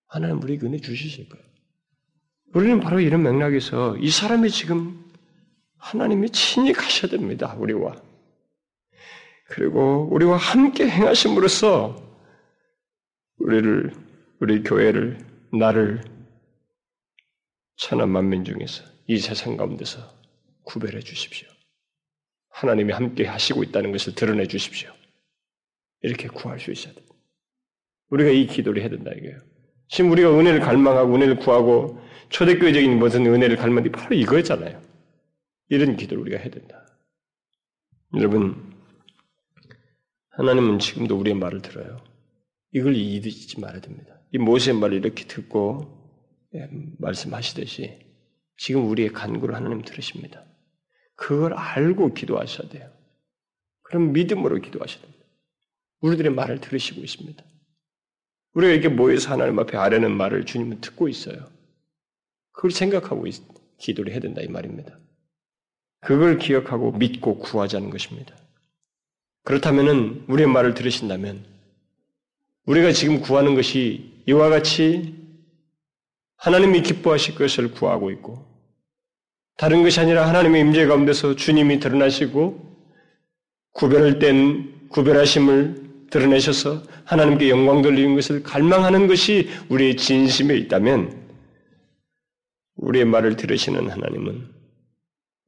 하나님 0.08 0.41
우리에게 0.41 0.65
은혜 0.65 0.78
주실 0.80 1.30
거예요. 1.30 1.45
우리는 2.57 2.79
바로 2.79 2.99
이런 2.99 3.21
맥락에서 3.21 3.95
이 3.97 4.09
사람이 4.09 4.49
지금 4.49 5.05
하나님이 5.77 6.31
친히 6.31 6.73
가셔야 6.73 7.11
됩니다, 7.11 7.53
우리와. 7.59 8.01
그리고 9.49 10.07
우리와 10.11 10.37
함께 10.37 10.89
행하심으로써 10.89 11.95
우리를, 13.37 13.93
우리 14.39 14.63
교회를, 14.63 15.19
나를 15.53 16.01
천한 17.75 18.09
만민 18.09 18.43
중에서 18.43 18.83
이 19.05 19.19
세상 19.19 19.55
가운데서 19.55 19.99
구별해 20.63 20.99
주십시오. 21.01 21.47
하나님이 22.49 22.91
함께 22.91 23.27
하시고 23.27 23.61
있다는 23.61 23.91
것을 23.91 24.15
드러내 24.15 24.47
주십시오. 24.47 24.91
이렇게 26.01 26.27
구할 26.27 26.59
수 26.59 26.71
있어야 26.71 26.95
됩니다. 26.95 27.15
우리가 28.09 28.31
이 28.31 28.47
기도를 28.47 28.81
해야 28.81 28.89
된다 28.89 29.11
이거예요. 29.11 29.37
지금 29.89 30.09
우리가 30.09 30.31
은혜를 30.31 30.59
갈망하고 30.61 31.13
은혜를 31.13 31.37
구하고 31.37 32.06
초대교회적인 32.29 32.97
무슨 32.99 33.25
은혜를 33.25 33.57
갈망이 33.57 33.89
바로 33.91 34.15
이거잖아요. 34.15 34.81
이런 35.69 35.97
기도를 35.97 36.21
우리가 36.21 36.37
해야 36.37 36.49
된다. 36.49 36.85
여러분, 38.15 38.73
하나님은 40.31 40.79
지금도 40.79 41.17
우리의 41.17 41.35
말을 41.35 41.61
들어요. 41.61 42.01
이걸 42.71 42.95
잊지 42.95 43.59
말아야 43.59 43.81
됩니다. 43.81 44.19
이 44.31 44.37
모세의 44.37 44.77
말을 44.77 44.97
이렇게 44.97 45.25
듣고 45.25 45.97
예, 46.55 46.69
말씀하시듯이 46.99 47.99
지금 48.57 48.89
우리의 48.89 49.13
간구를 49.13 49.55
하나님 49.55 49.81
들으십니다. 49.81 50.45
그걸 51.15 51.53
알고 51.53 52.13
기도하셔야 52.13 52.69
돼요. 52.69 52.91
그럼 53.83 54.13
믿음으로 54.13 54.59
기도하셔야 54.59 55.01
됩니다. 55.01 55.25
우리들의 56.01 56.31
말을 56.33 56.59
들으시고 56.59 57.01
있습니다. 57.01 57.43
우리가 58.53 58.73
이렇게 58.73 58.89
모여서 58.89 59.31
하나님 59.31 59.57
앞에 59.59 59.77
아뢰는 59.77 60.15
말을 60.15 60.45
주님은 60.45 60.81
듣고 60.81 61.07
있어요. 61.07 61.56
그걸 62.57 62.71
생각하고 62.71 63.25
기도를 63.77 64.11
해야 64.11 64.19
된다 64.19 64.41
이 64.41 64.47
말입니다. 64.47 64.97
그걸 66.01 66.39
기억하고 66.39 66.91
믿고 66.93 67.37
구하자는 67.37 67.91
것입니다. 67.91 68.35
그렇다면은 69.43 70.25
우리의 70.27 70.49
말을 70.49 70.73
들으신다면 70.73 71.45
우리가 72.65 72.93
지금 72.93 73.21
구하는 73.21 73.53
것이 73.53 74.23
이와 74.25 74.49
같이 74.49 75.15
하나님이 76.37 76.81
기뻐하실 76.81 77.35
것을 77.35 77.71
구하고 77.71 78.09
있고 78.11 78.43
다른 79.55 79.83
것이 79.83 79.99
아니라 79.99 80.27
하나님의 80.27 80.61
임재 80.61 80.87
가운데서 80.87 81.35
주님이 81.35 81.79
드러나시고 81.79 82.75
구별을 83.73 84.17
뗀 84.17 84.89
구별하심을 84.89 86.07
드러내셔서 86.09 86.81
하나님께 87.05 87.51
영광 87.51 87.83
돌리는 87.83 88.15
것을 88.15 88.41
갈망하는 88.41 89.05
것이 89.05 89.47
우리의 89.69 89.95
진심에 89.95 90.55
있다면 90.55 91.26
우리의 92.77 93.05
말을 93.05 93.35
들으시는 93.35 93.89
하나님은 93.89 94.53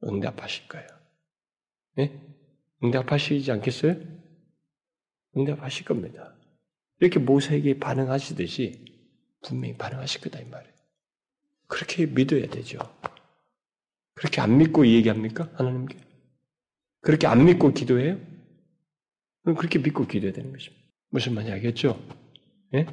응답하실 0.04 0.68
거예요. 0.68 0.86
네? 1.96 2.20
응답하시지 2.82 3.50
않겠어요? 3.52 3.96
응답하실 5.36 5.84
겁니다. 5.84 6.34
이렇게 7.00 7.18
모세에게 7.18 7.78
반응하시듯이 7.78 8.84
분명히 9.42 9.76
반응하실 9.76 10.20
거다 10.22 10.40
이 10.40 10.44
말이에요. 10.44 10.74
그렇게 11.66 12.06
믿어야 12.06 12.46
되죠. 12.48 12.78
그렇게 14.14 14.40
안 14.40 14.58
믿고 14.58 14.86
얘기합니까? 14.86 15.50
하나님께? 15.54 15.96
그렇게 17.00 17.26
안 17.26 17.44
믿고 17.44 17.72
기도해요? 17.72 18.20
그럼 19.42 19.56
그렇게 19.56 19.78
믿고 19.78 20.06
기도해야 20.06 20.34
되는 20.34 20.52
것입니다. 20.52 20.84
무슨 21.10 21.34
말인지 21.34 21.52
알겠죠? 21.52 21.98
예? 22.74 22.86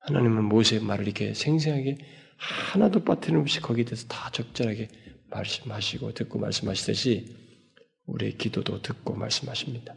하나님은 0.00 0.44
모세의 0.44 0.82
말을 0.82 1.04
이렇게 1.06 1.32
생생하게 1.34 1.98
하나도 2.36 3.04
빠뜨림없이 3.04 3.60
거기에 3.60 3.84
대해서 3.84 4.06
다 4.08 4.30
적절하게 4.30 4.88
말씀하시고 5.30 6.14
듣고 6.14 6.38
말씀하시듯이 6.38 7.44
우리의 8.06 8.36
기도도 8.36 8.82
듣고 8.82 9.14
말씀하십니다. 9.14 9.94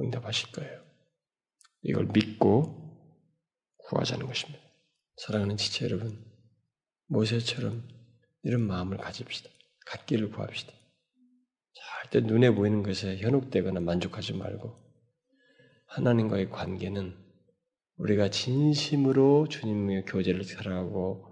응답하실 0.00 0.52
거예요. 0.52 0.82
이걸 1.82 2.06
믿고 2.06 2.82
구하자는 3.76 4.26
것입니다. 4.26 4.60
사랑하는 5.16 5.56
지체 5.56 5.84
여러분, 5.84 6.24
모세처럼 7.06 7.86
이런 8.42 8.62
마음을 8.62 8.96
가집시다. 8.96 9.50
갖기를 9.86 10.30
구합시다. 10.30 10.72
절대 11.74 12.26
눈에 12.26 12.50
보이는 12.50 12.82
것에 12.82 13.18
현혹되거나 13.18 13.80
만족하지 13.80 14.34
말고 14.34 14.82
하나님과의 15.86 16.50
관계는 16.50 17.16
우리가 17.96 18.30
진심으로 18.30 19.48
주님의 19.48 20.06
교제를 20.06 20.44
살아가고 20.44 21.26
어, 21.26 21.31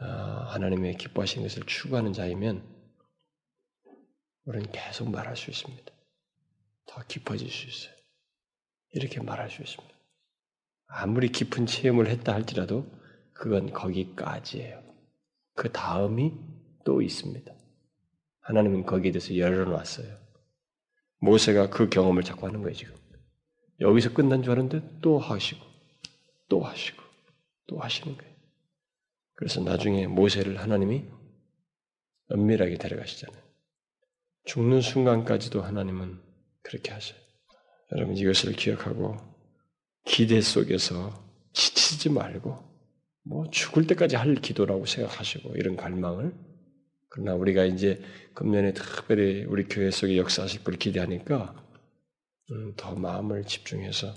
하나님의 0.00 0.96
기뻐하시는 0.96 1.46
것을 1.46 1.64
추구하는 1.64 2.12
자이면 2.12 2.62
우리는 4.44 4.70
계속 4.72 5.10
말할 5.10 5.36
수 5.36 5.50
있습니다. 5.50 5.92
더 6.86 7.02
깊어질 7.06 7.50
수 7.50 7.66
있어요. 7.66 7.94
이렇게 8.92 9.20
말할 9.20 9.50
수 9.50 9.62
있습니다. 9.62 9.94
아무리 10.86 11.28
깊은 11.28 11.66
체험을 11.66 12.08
했다 12.08 12.34
할지라도 12.34 12.90
그건 13.32 13.72
거기까지예요. 13.72 14.82
그 15.54 15.70
다음이 15.70 16.32
또 16.84 17.00
있습니다. 17.02 17.54
하나님은 18.40 18.86
거기에 18.86 19.12
대해서 19.12 19.36
열어놨어요. 19.36 20.18
모세가 21.18 21.70
그 21.70 21.88
경험을 21.88 22.24
자꾸 22.24 22.46
하는 22.46 22.62
거예요, 22.62 22.74
지금. 22.74 22.96
여기서 23.80 24.12
끝난 24.12 24.42
줄 24.42 24.52
알았는데 24.52 25.00
또 25.00 25.18
하시고, 25.18 25.64
또 26.48 26.62
하시고, 26.62 27.02
또 27.66 27.78
하시는 27.78 28.16
거예요. 28.16 28.29
그래서 29.40 29.62
나중에 29.62 30.06
모세를 30.06 30.60
하나님이 30.60 31.02
은밀하게 32.30 32.76
데려가시잖아요. 32.76 33.42
죽는 34.44 34.82
순간까지도 34.82 35.62
하나님은 35.62 36.20
그렇게 36.60 36.92
하셔요. 36.92 37.18
여러분 37.92 38.18
이것을 38.18 38.52
기억하고 38.52 39.16
기대 40.04 40.42
속에서 40.42 41.24
지치지 41.54 42.10
말고 42.10 42.58
뭐 43.22 43.48
죽을 43.50 43.86
때까지 43.86 44.16
할 44.16 44.34
기도라고 44.34 44.84
생각하시고 44.84 45.56
이런 45.56 45.74
갈망을 45.74 46.34
그러나 47.08 47.34
우리가 47.34 47.64
이제 47.64 48.02
금년에 48.34 48.74
특별히 48.74 49.44
우리 49.44 49.64
교회 49.64 49.90
속에 49.90 50.18
역사하실 50.18 50.64
걸 50.64 50.74
기대하니까 50.74 51.54
음, 52.50 52.74
더 52.76 52.94
마음을 52.94 53.44
집중해서 53.44 54.12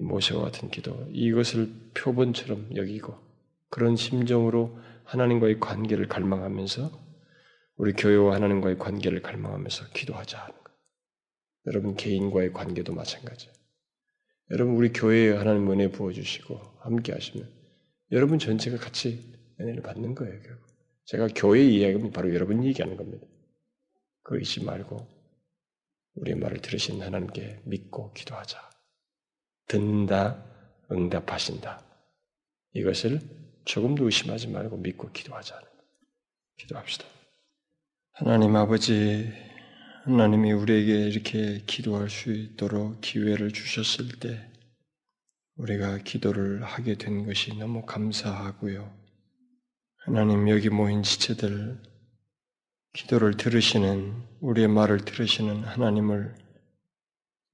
모세와 0.00 0.42
같은 0.42 0.68
기도 0.68 1.06
이것을 1.12 1.72
표본처럼 1.94 2.74
여기고 2.74 3.31
그런 3.72 3.96
심정으로 3.96 4.78
하나님과의 5.04 5.58
관계를 5.58 6.06
갈망하면서 6.06 6.90
우리 7.76 7.94
교회와 7.94 8.34
하나님과의 8.34 8.78
관계를 8.78 9.22
갈망하면서 9.22 9.88
기도하자 9.94 10.38
하는 10.38 10.54
것. 10.62 10.74
여러분 11.66 11.96
개인과의 11.96 12.52
관계도 12.52 12.92
마찬가지예요. 12.92 13.54
여러분 14.50 14.76
우리 14.76 14.92
교회에 14.92 15.32
하나님 15.32 15.70
은혜 15.70 15.90
부어주시고 15.90 16.54
함께 16.80 17.12
하시면 17.12 17.50
여러분 18.10 18.38
전체가 18.38 18.76
같이 18.76 19.32
은혜를 19.58 19.82
받는 19.82 20.16
거예요. 20.16 20.38
결국. 20.42 20.66
제가 21.06 21.28
교회 21.34 21.64
이야기는 21.64 22.12
바로 22.12 22.34
여러분 22.34 22.62
얘기하는 22.64 22.98
겁니다. 22.98 23.26
그 24.22 24.38
잊지 24.38 24.64
말고 24.64 25.08
우리의 26.16 26.36
말을 26.36 26.58
들으신 26.58 27.00
하나님께 27.00 27.62
믿고 27.64 28.12
기도하자. 28.12 28.58
듣는다, 29.66 30.44
응답하신다. 30.90 31.82
이것을 32.74 33.41
조금도 33.64 34.04
의심하지 34.04 34.48
말고 34.48 34.78
믿고 34.78 35.10
기도하자. 35.12 35.60
기도합시다. 36.58 37.04
하나님 38.12 38.56
아버지, 38.56 39.32
하나님이 40.04 40.52
우리에게 40.52 41.08
이렇게 41.08 41.62
기도할 41.66 42.10
수 42.10 42.32
있도록 42.32 43.00
기회를 43.00 43.52
주셨을 43.52 44.08
때, 44.20 44.48
우리가 45.56 45.98
기도를 45.98 46.62
하게 46.62 46.96
된 46.96 47.24
것이 47.26 47.56
너무 47.56 47.84
감사하고요. 47.84 48.92
하나님 49.98 50.48
여기 50.48 50.68
모인 50.68 51.02
지체들, 51.02 51.80
기도를 52.92 53.36
들으시는, 53.36 54.14
우리의 54.40 54.68
말을 54.68 55.04
들으시는 55.04 55.64
하나님을 55.64 56.34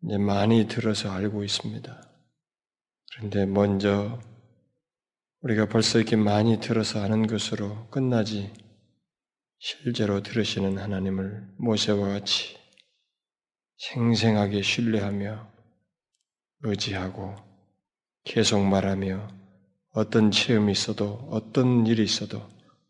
이제 0.05 0.17
많이 0.17 0.67
들어서 0.69 1.11
알고 1.11 1.45
있습니다. 1.45 2.11
그런데 3.13 3.47
먼저 3.47 4.21
우리가 5.41 5.67
벌써 5.67 5.99
이렇게 5.99 6.17
많이 6.17 6.59
들어서 6.59 7.01
아는 7.01 7.27
것으로 7.27 7.89
끝나지 7.91 8.53
실제로 9.61 10.23
들으시는 10.23 10.79
하나님을 10.79 11.49
모세와 11.59 12.09
같이 12.09 12.57
생생하게 13.77 14.63
신뢰하며 14.63 15.49
의지하고 16.63 17.37
계속 18.25 18.61
말하며 18.65 19.29
어떤 19.93 20.33
체험이 20.33 20.73
있어도 20.73 21.29
어떤 21.31 21.87
일이 21.87 22.03
있어도 22.03 22.43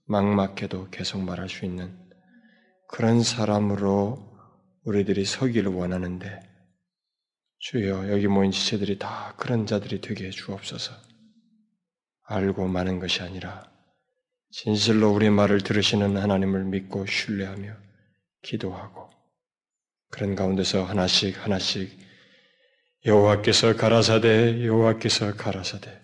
막막해도 0.06 0.88
계속 0.90 1.22
말할 1.22 1.50
수 1.50 1.66
있는 1.66 1.94
그런 2.88 3.22
사람으로 3.22 4.26
우리들이 4.84 5.26
서기를 5.26 5.70
원하는데 5.70 6.40
주여 7.58 8.11
여기 8.11 8.26
모인 8.26 8.50
지체들이 8.50 8.98
다 8.98 9.34
그런 9.37 9.66
자들이 9.66 10.00
되게 10.00 10.28
해 10.28 10.30
주옵소서. 10.30 11.08
알고 12.31 12.69
마는 12.69 13.01
것이 13.01 13.23
아니라 13.23 13.64
진실로 14.51 15.11
우리 15.11 15.31
말을 15.31 15.62
들으시는 15.62 16.19
하나님을 16.19 16.64
믿고 16.64 17.07
신뢰하며 17.07 17.73
기도하고 18.43 19.09
그런 20.11 20.35
가운데서 20.35 20.85
하나씩 20.85 21.43
하나씩 21.43 21.91
여호와께서 23.07 23.77
가라사대 23.77 24.64
여호와께서 24.64 25.37
가라사대 25.37 26.01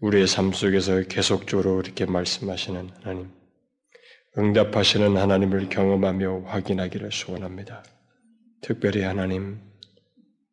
우리의 0.00 0.26
삶 0.26 0.52
속에서 0.52 1.02
계속적으로 1.02 1.80
이렇게 1.80 2.06
말씀하시는 2.06 2.90
하나님 3.02 3.30
응답하시는 4.36 5.16
하나님을 5.16 5.68
경험하며 5.68 6.40
확인하기를 6.46 7.10
소원합니다. 7.12 7.84
특별히 8.60 9.02
하나님 9.02 9.60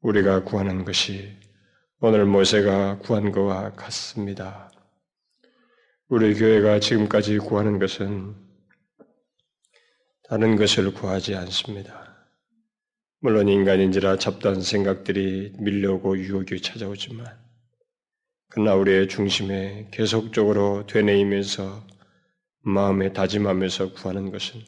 우리가 0.01 0.43
구하는 0.43 0.85
것이 0.85 1.35
오늘 1.99 2.25
모세가 2.25 2.99
구한 2.99 3.31
것과 3.31 3.73
같습니다. 3.73 4.69
우리 6.15 6.35
교회가 6.35 6.79
지금까지 6.79 7.39
구하는 7.39 7.79
것은 7.79 8.35
다른 10.25 10.57
것을 10.57 10.93
구하지 10.93 11.33
않습니다. 11.33 12.27
물론 13.19 13.47
인간인지라 13.49 14.19
잡다한 14.19 14.61
생각들이 14.61 15.53
밀려오고 15.57 16.19
유혹이 16.19 16.61
찾아오지만, 16.61 17.25
그러나 18.49 18.75
우리의 18.75 19.07
중심에 19.07 19.87
계속적으로 19.89 20.85
되뇌이면서 20.85 21.87
마음에 22.59 23.11
다짐하면서 23.11 23.93
구하는 23.93 24.29
것은 24.29 24.61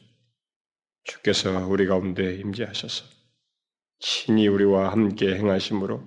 주께서 1.04 1.64
우리 1.68 1.86
가운데 1.86 2.34
임재하셔서 2.34 3.04
친히 4.00 4.48
우리와 4.48 4.90
함께 4.90 5.36
행하심으로 5.36 6.02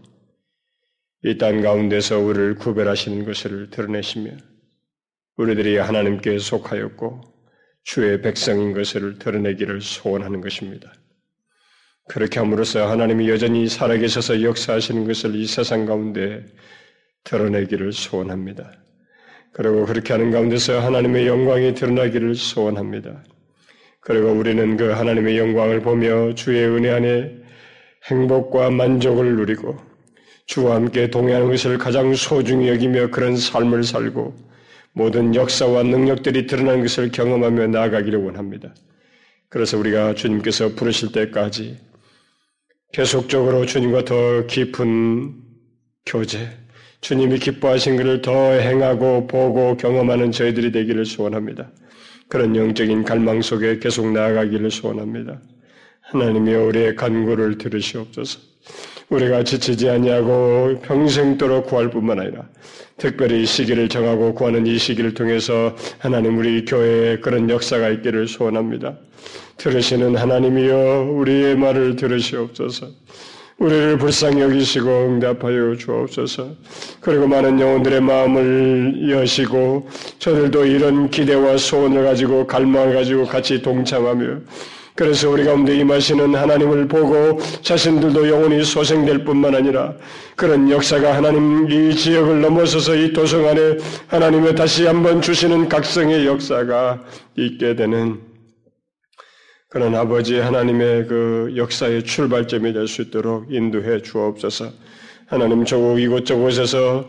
이 1.23 1.38
땅 1.38 1.62
가운데서 1.62 2.19
우리를 2.19 2.56
구별하시는 2.56 3.23
것을 3.23 3.69
드러내시며 3.69 4.49
우리들이 5.39 5.78
하나님께 5.78 6.38
속하였고 6.38 7.21
주의 7.84 8.21
백성인 8.21 8.73
것을 8.73 9.19
드러내기를 9.19 9.80
소원하는 9.80 10.41
것입니다. 10.41 10.91
그렇게 12.10 12.39
함으로써 12.39 12.89
하나님이 12.89 13.30
여전히 13.30 13.69
살아계셔서 13.69 14.43
역사하시는 14.43 15.08
것을 15.08 15.36
이 15.36 15.47
세상 15.47 15.86
가운데 15.86 16.43
드러내기를 17.23 17.93
소원합니다. 17.93 18.69
그리고 19.54 19.86
그렇게 19.86 20.12
하는 20.12 20.30
가운데서 20.30 20.82
하나님의 20.82 21.28
영광이 21.28 21.73
드러나기를 21.73 22.36
소원합니다. 22.36 23.23
그리고 24.02 24.34
우리는 24.34 24.75
그 24.75 24.89
하나님의 24.89 25.38
영광을 25.38 25.80
보며 25.80 26.36
주의 26.36 26.65
은혜 26.65 26.89
안에 26.89 27.34
행복과 28.12 28.71
만족을 28.71 29.38
누리고 29.38 29.78
주와 30.47 30.75
함께 30.75 31.10
동행하는 31.10 31.47
것을 31.47 31.78
가장 31.78 32.13
소중히 32.13 32.67
여기며 32.67 33.10
그런 33.12 33.38
삶을 33.38 33.84
살고 33.84 34.49
모든 35.00 35.34
역사와 35.34 35.84
능력들이 35.84 36.46
드러난 36.46 36.82
것을 36.82 37.10
경험하며 37.10 37.68
나아가기를 37.68 38.20
원합니다. 38.20 38.76
그래서 39.48 39.78
우리가 39.78 40.14
주님께서 40.14 40.76
부르실 40.76 41.14
때까지 41.14 41.78
계속적으로 42.92 43.66
주님과 43.66 44.04
더 44.04 44.46
깊은 44.46 45.36
교제, 46.06 46.50
주님이 47.00 47.40
기뻐하신 47.40 47.96
것을 47.96 48.22
더 48.22 48.52
행하고 48.52 49.26
보고 49.28 49.78
경험하는 49.78 50.34
저희들이 50.34 50.74
되기를 50.74 51.06
소원합니다. 51.06 51.72
그런 52.28 52.58
영적인 52.58 53.06
갈망 53.06 53.42
속에 53.42 53.80
계속 53.80 54.12
나아가기를 54.12 54.70
소원합니다. 54.70 55.42
하나님이 56.02 56.54
우리의 56.56 56.98
간구를 56.98 57.58
들으시옵소서. 57.58 58.49
우리가 59.10 59.43
지치지 59.43 59.89
아니하고 59.89 60.80
평생도록 60.84 61.65
구할 61.67 61.89
뿐만 61.89 62.19
아니라 62.19 62.48
특별히 62.98 63.45
시기를 63.45 63.89
정하고 63.89 64.34
구하는 64.34 64.67
이 64.67 64.78
시기를 64.78 65.13
통해서 65.13 65.76
하나님 65.98 66.38
우리 66.38 66.65
교회에 66.65 67.17
그런 67.19 67.50
역사가 67.50 67.89
있기를 67.89 68.28
소원합니다. 68.28 68.98
들으시는 69.58 70.15
하나님이여 70.15 71.12
우리의 71.12 71.56
말을 71.58 71.95
들으시옵소서. 71.95 72.88
우리를 73.58 73.98
불쌍히 73.98 74.41
여기시고 74.41 74.89
응답하여 74.89 75.76
주옵소서. 75.76 76.56
그리고 77.02 77.28
많은 77.28 77.60
영혼들의 77.60 78.00
마음을 78.00 79.10
여시고 79.10 79.89
저들도 80.19 80.65
이런 80.65 81.10
기대와 81.10 81.58
소원을 81.58 82.06
가지고 82.06 82.48
갈망을 82.48 82.95
가지고 82.95 83.26
같이 83.26 83.62
동참하며 83.62 84.39
그래서 85.00 85.30
우리 85.30 85.46
가운데 85.46 85.78
임하시는 85.78 86.36
하나님을 86.36 86.90
보고 86.90 87.40
자신들도 87.62 88.28
영원히 88.28 88.66
소생될 88.66 89.24
뿐만 89.24 89.56
아니라 89.56 89.94
그런 90.36 90.70
역사가 90.70 91.16
하나님 91.16 91.72
이 91.72 91.96
지역을 91.96 92.42
넘어서서 92.42 92.96
이 92.96 93.14
도성 93.14 93.48
안에 93.48 93.78
하나님의 94.08 94.56
다시 94.56 94.86
한번 94.86 95.22
주시는 95.22 95.70
각성의 95.70 96.28
역사가 96.28 97.02
있게 97.38 97.78
되는 97.78 98.20
그런 99.69 99.96
아버지 99.96 100.38
하나님의 100.38 101.08
그 101.08 101.54
역사의 101.56 102.04
출발점이 102.04 102.73
될 102.73 102.86
수 102.86 103.04
있도록 103.04 103.54
인도해 103.54 104.02
주옵소서. 104.02 104.69
하나님 105.28 105.63
저곳 105.63 105.98
이곳저곳에서 105.98 107.08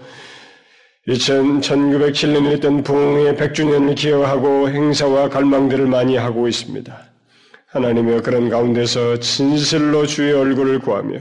1907년에 1.08 2.52
했던 2.52 2.84
부흥의 2.84 3.34
100주년을 3.34 3.96
기억하고 3.96 4.68
행사와 4.68 5.28
갈망들을 5.28 5.86
많이 5.86 6.16
하고 6.16 6.46
있습니다. 6.46 7.09
하나님의 7.70 8.22
그런 8.22 8.48
가운데서 8.48 9.20
진실로 9.20 10.04
주의 10.04 10.32
얼굴을 10.32 10.80
구하며 10.80 11.18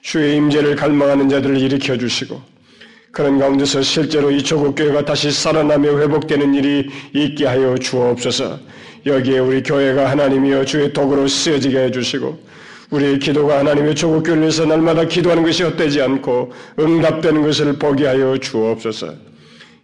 주의 0.00 0.36
임재를 0.36 0.76
갈망하는 0.76 1.28
자들을 1.28 1.58
일으켜 1.58 1.96
주시고 1.96 2.40
그런 3.10 3.38
가운데서 3.40 3.82
실제로 3.82 4.30
이 4.30 4.44
조국 4.44 4.76
교회가 4.76 5.04
다시 5.04 5.32
살아나며 5.32 5.98
회복되는 5.98 6.54
일이 6.54 6.88
있게 7.12 7.46
하여 7.46 7.76
주옵소서. 7.76 8.60
여기에 9.04 9.40
우리 9.40 9.62
교회가 9.62 10.08
하나님이여 10.08 10.64
주의 10.64 10.92
독으로 10.92 11.26
쓰여지게 11.26 11.78
해 11.78 11.90
주시고 11.90 12.38
우리의 12.90 13.18
기도가 13.18 13.58
하나님의 13.58 13.96
조국 13.96 14.22
교회를 14.22 14.42
위해서 14.42 14.64
날마다 14.64 15.04
기도하는 15.04 15.42
것이 15.42 15.64
헛되지 15.64 16.00
않고 16.00 16.52
응답되는 16.78 17.42
것을 17.42 17.78
보게 17.78 18.06
하여 18.06 18.38
주옵소서. 18.38 19.31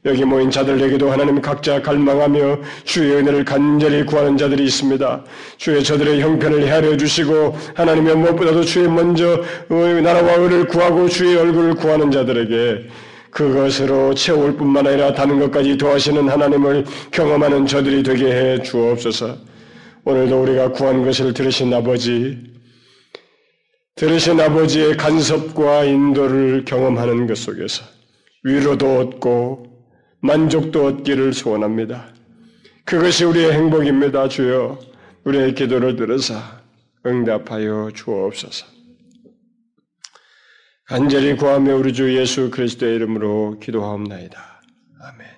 여기 0.09 0.25
모인 0.25 0.51
자들에게도 0.51 1.11
하나님 1.11 1.41
각자 1.41 1.83
갈망하며 1.83 2.59
주의 2.85 3.13
은혜를 3.17 3.45
간절히 3.45 4.05
구하는 4.05 4.37
자들이 4.37 4.65
있습니다. 4.65 5.25
주의 5.59 5.85
저들의 5.85 6.21
형편을 6.21 6.67
헤아려 6.67 6.97
주시고 6.97 7.57
하나님의 7.75 8.17
무엇보다도 8.17 8.65
주의 8.65 8.89
먼저 8.89 9.43
나라와 9.69 10.35
의를 10.35 10.67
구하고 10.67 11.09
주의 11.09 11.37
얼굴을 11.37 11.75
구하는 11.75 12.11
자들에게 12.11 12.89
그것으로 13.31 14.15
채울 14.15 14.57
뿐만 14.57 14.87
아니라 14.87 15.13
다른 15.13 15.39
것까지 15.39 15.77
도하시는 15.77 16.29
하나님을 16.29 16.87
경험하는 17.11 17.67
저들이 17.67 18.03
되게 18.03 18.27
해 18.27 18.63
주옵소서. 18.63 19.37
오늘도 20.05 20.43
우리가 20.43 20.73
구한 20.73 21.05
것을 21.05 21.35
들으신 21.35 21.73
아버지, 21.75 22.39
들으신 23.97 24.41
아버지의 24.41 24.97
간섭과 24.97 25.85
인도를 25.85 26.65
경험하는 26.65 27.27
것 27.27 27.37
속에서 27.37 27.85
위로도 28.45 29.01
얻고 29.01 29.68
만족도 30.21 30.87
얻기를 30.87 31.33
소원합니다. 31.33 32.09
그것이 32.85 33.25
우리의 33.25 33.53
행복입니다, 33.53 34.29
주여. 34.29 34.79
우리의 35.25 35.55
기도를 35.55 35.97
들으사 35.97 36.61
응답하여 37.05 37.91
주옵소서. 37.95 38.67
간절히 40.85 41.37
구하며 41.37 41.77
우리 41.77 41.93
주 41.93 42.17
예수 42.17 42.51
그리스도의 42.51 42.97
이름으로 42.97 43.59
기도하옵나이다. 43.61 44.63
아멘. 45.03 45.38